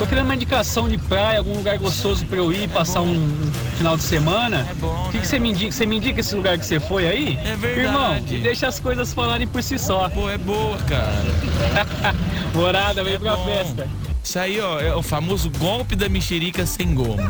Tô 0.00 0.06
querendo 0.06 0.24
uma 0.24 0.34
indicação 0.34 0.88
de 0.88 0.96
praia, 0.96 1.40
algum 1.40 1.52
lugar 1.52 1.76
gostoso 1.76 2.24
pra 2.24 2.38
eu 2.38 2.50
ir 2.50 2.66
passar 2.70 3.02
um, 3.02 3.16
um 3.16 3.52
final 3.76 3.98
de 3.98 4.02
semana. 4.02 4.66
O 4.80 5.10
que, 5.10 5.18
que 5.18 5.26
você 5.26 5.38
me 5.38 5.50
indica? 5.50 5.70
Você 5.70 5.84
me 5.84 5.98
indica 5.98 6.20
esse 6.20 6.34
lugar 6.34 6.58
que 6.58 6.64
você 6.64 6.80
foi 6.80 7.06
aí? 7.06 7.38
É 7.44 7.54
verdade. 7.54 8.36
Irmão, 8.36 8.42
deixa 8.42 8.66
as 8.66 8.80
coisas 8.80 9.12
falarem 9.12 9.46
por 9.46 9.62
si 9.62 9.78
só. 9.78 10.08
Pô, 10.08 10.30
é 10.30 10.38
boa, 10.38 10.78
cara. 10.88 12.14
Morada, 12.54 13.04
vem 13.04 13.20
pra 13.20 13.36
festa. 13.36 13.86
Isso 14.24 14.38
aí, 14.38 14.58
ó, 14.58 14.80
é 14.80 14.96
o 14.96 15.02
famoso 15.02 15.50
golpe 15.58 15.94
da 15.94 16.08
mexerica 16.08 16.64
sem 16.64 16.94
goma. 16.94 17.28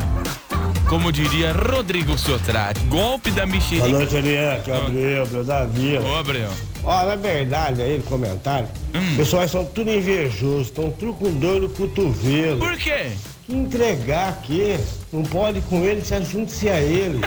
Como 0.87 1.11
diria 1.11 1.51
Rodrigo 1.51 2.17
Sotrate, 2.17 2.79
golpe 2.85 3.31
da 3.31 3.45
mexerica. 3.45 3.87
Boa 3.89 3.99
noite, 3.99 4.15
Ariel. 4.15 4.61
Gabriel, 4.65 5.27
meu 5.29 5.43
Davi. 5.43 5.97
Ô, 5.97 6.15
Gabriel. 6.15 6.51
Ó, 6.83 7.05
na 7.05 7.15
verdade, 7.15 7.81
aí 7.81 7.97
no 7.97 8.03
comentário, 8.03 8.67
Hum. 8.95 9.13
o 9.13 9.17
pessoal 9.17 9.47
são 9.47 9.63
tudo 9.65 9.91
invejosos, 9.91 10.67
estão 10.67 10.89
tudo 10.91 11.13
com 11.13 11.31
dor 11.33 11.61
no 11.61 11.69
cotovelo. 11.69 12.57
Por 12.59 12.75
quê? 12.77 13.11
Que 13.45 13.53
entregar 13.55 14.29
aqui, 14.29 14.77
não 15.13 15.21
pode 15.23 15.61
com 15.61 15.83
ele, 15.83 16.01
se 16.03 16.19
junte-se 16.23 16.69
a 16.69 16.79
ele. 16.79 17.21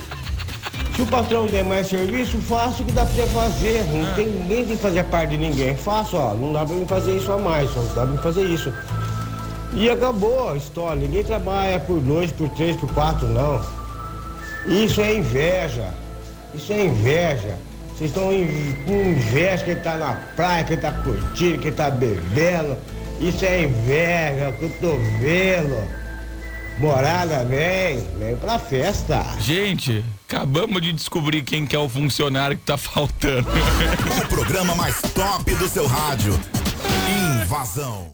Se 0.96 1.02
o 1.02 1.06
patrão 1.06 1.46
der 1.46 1.64
mais 1.64 1.88
serviço, 1.88 2.38
faça 2.38 2.82
o 2.82 2.86
que 2.86 2.92
dá 2.92 3.04
pra 3.04 3.26
fazer. 3.26 3.84
Não 3.92 4.14
tem, 4.14 4.26
ninguém 4.26 4.64
tem 4.64 4.76
que 4.76 4.82
fazer 4.82 5.04
parte 5.04 5.30
de 5.30 5.38
ninguém. 5.38 5.76
Faça, 5.76 6.16
ó, 6.16 6.34
não 6.34 6.52
dá 6.52 6.64
pra 6.64 6.74
mim 6.74 6.86
fazer 6.86 7.16
isso 7.16 7.32
a 7.32 7.38
mais, 7.38 7.68
só 7.72 7.80
dá 7.80 8.02
pra 8.02 8.06
mim 8.06 8.18
fazer 8.18 8.44
isso. 8.44 8.72
E 9.72 9.90
acabou 9.90 10.50
a 10.50 10.56
história. 10.56 11.02
Ninguém 11.02 11.24
trabalha 11.24 11.80
por 11.80 11.98
dois, 12.00 12.30
por 12.30 12.48
três, 12.50 12.76
por 12.76 12.88
quatro, 12.94 13.26
não. 13.28 13.60
Isso 14.66 15.00
é 15.00 15.16
inveja. 15.16 15.88
Isso 16.54 16.72
é 16.72 16.84
inveja. 16.86 17.56
Vocês 17.96 18.10
estão 18.10 18.24
com 18.86 18.92
inveja 18.92 19.64
que 19.64 19.70
ele 19.70 19.80
tá 19.80 19.96
na 19.96 20.14
praia, 20.34 20.64
que 20.64 20.72
ele 20.72 20.82
tá 20.82 20.90
curtindo, 20.90 21.58
que 21.58 21.68
ele 21.68 21.76
tá 21.76 21.90
bebendo. 21.90 22.76
Isso 23.20 23.44
é 23.44 23.62
inveja, 23.62 24.52
cotovelo. 24.58 25.88
Morada, 26.78 27.44
vem, 27.44 28.04
vem 28.18 28.36
pra 28.36 28.58
festa. 28.58 29.24
Gente, 29.38 30.04
acabamos 30.28 30.82
de 30.82 30.92
descobrir 30.92 31.42
quem 31.42 31.64
que 31.64 31.76
é 31.76 31.78
o 31.78 31.88
funcionário 31.88 32.56
que 32.56 32.64
tá 32.64 32.76
faltando. 32.76 33.46
O 34.24 34.28
programa 34.28 34.74
mais 34.74 35.00
top 35.00 35.54
do 35.54 35.68
seu 35.68 35.86
rádio. 35.86 36.38
Invasão. 37.42 38.13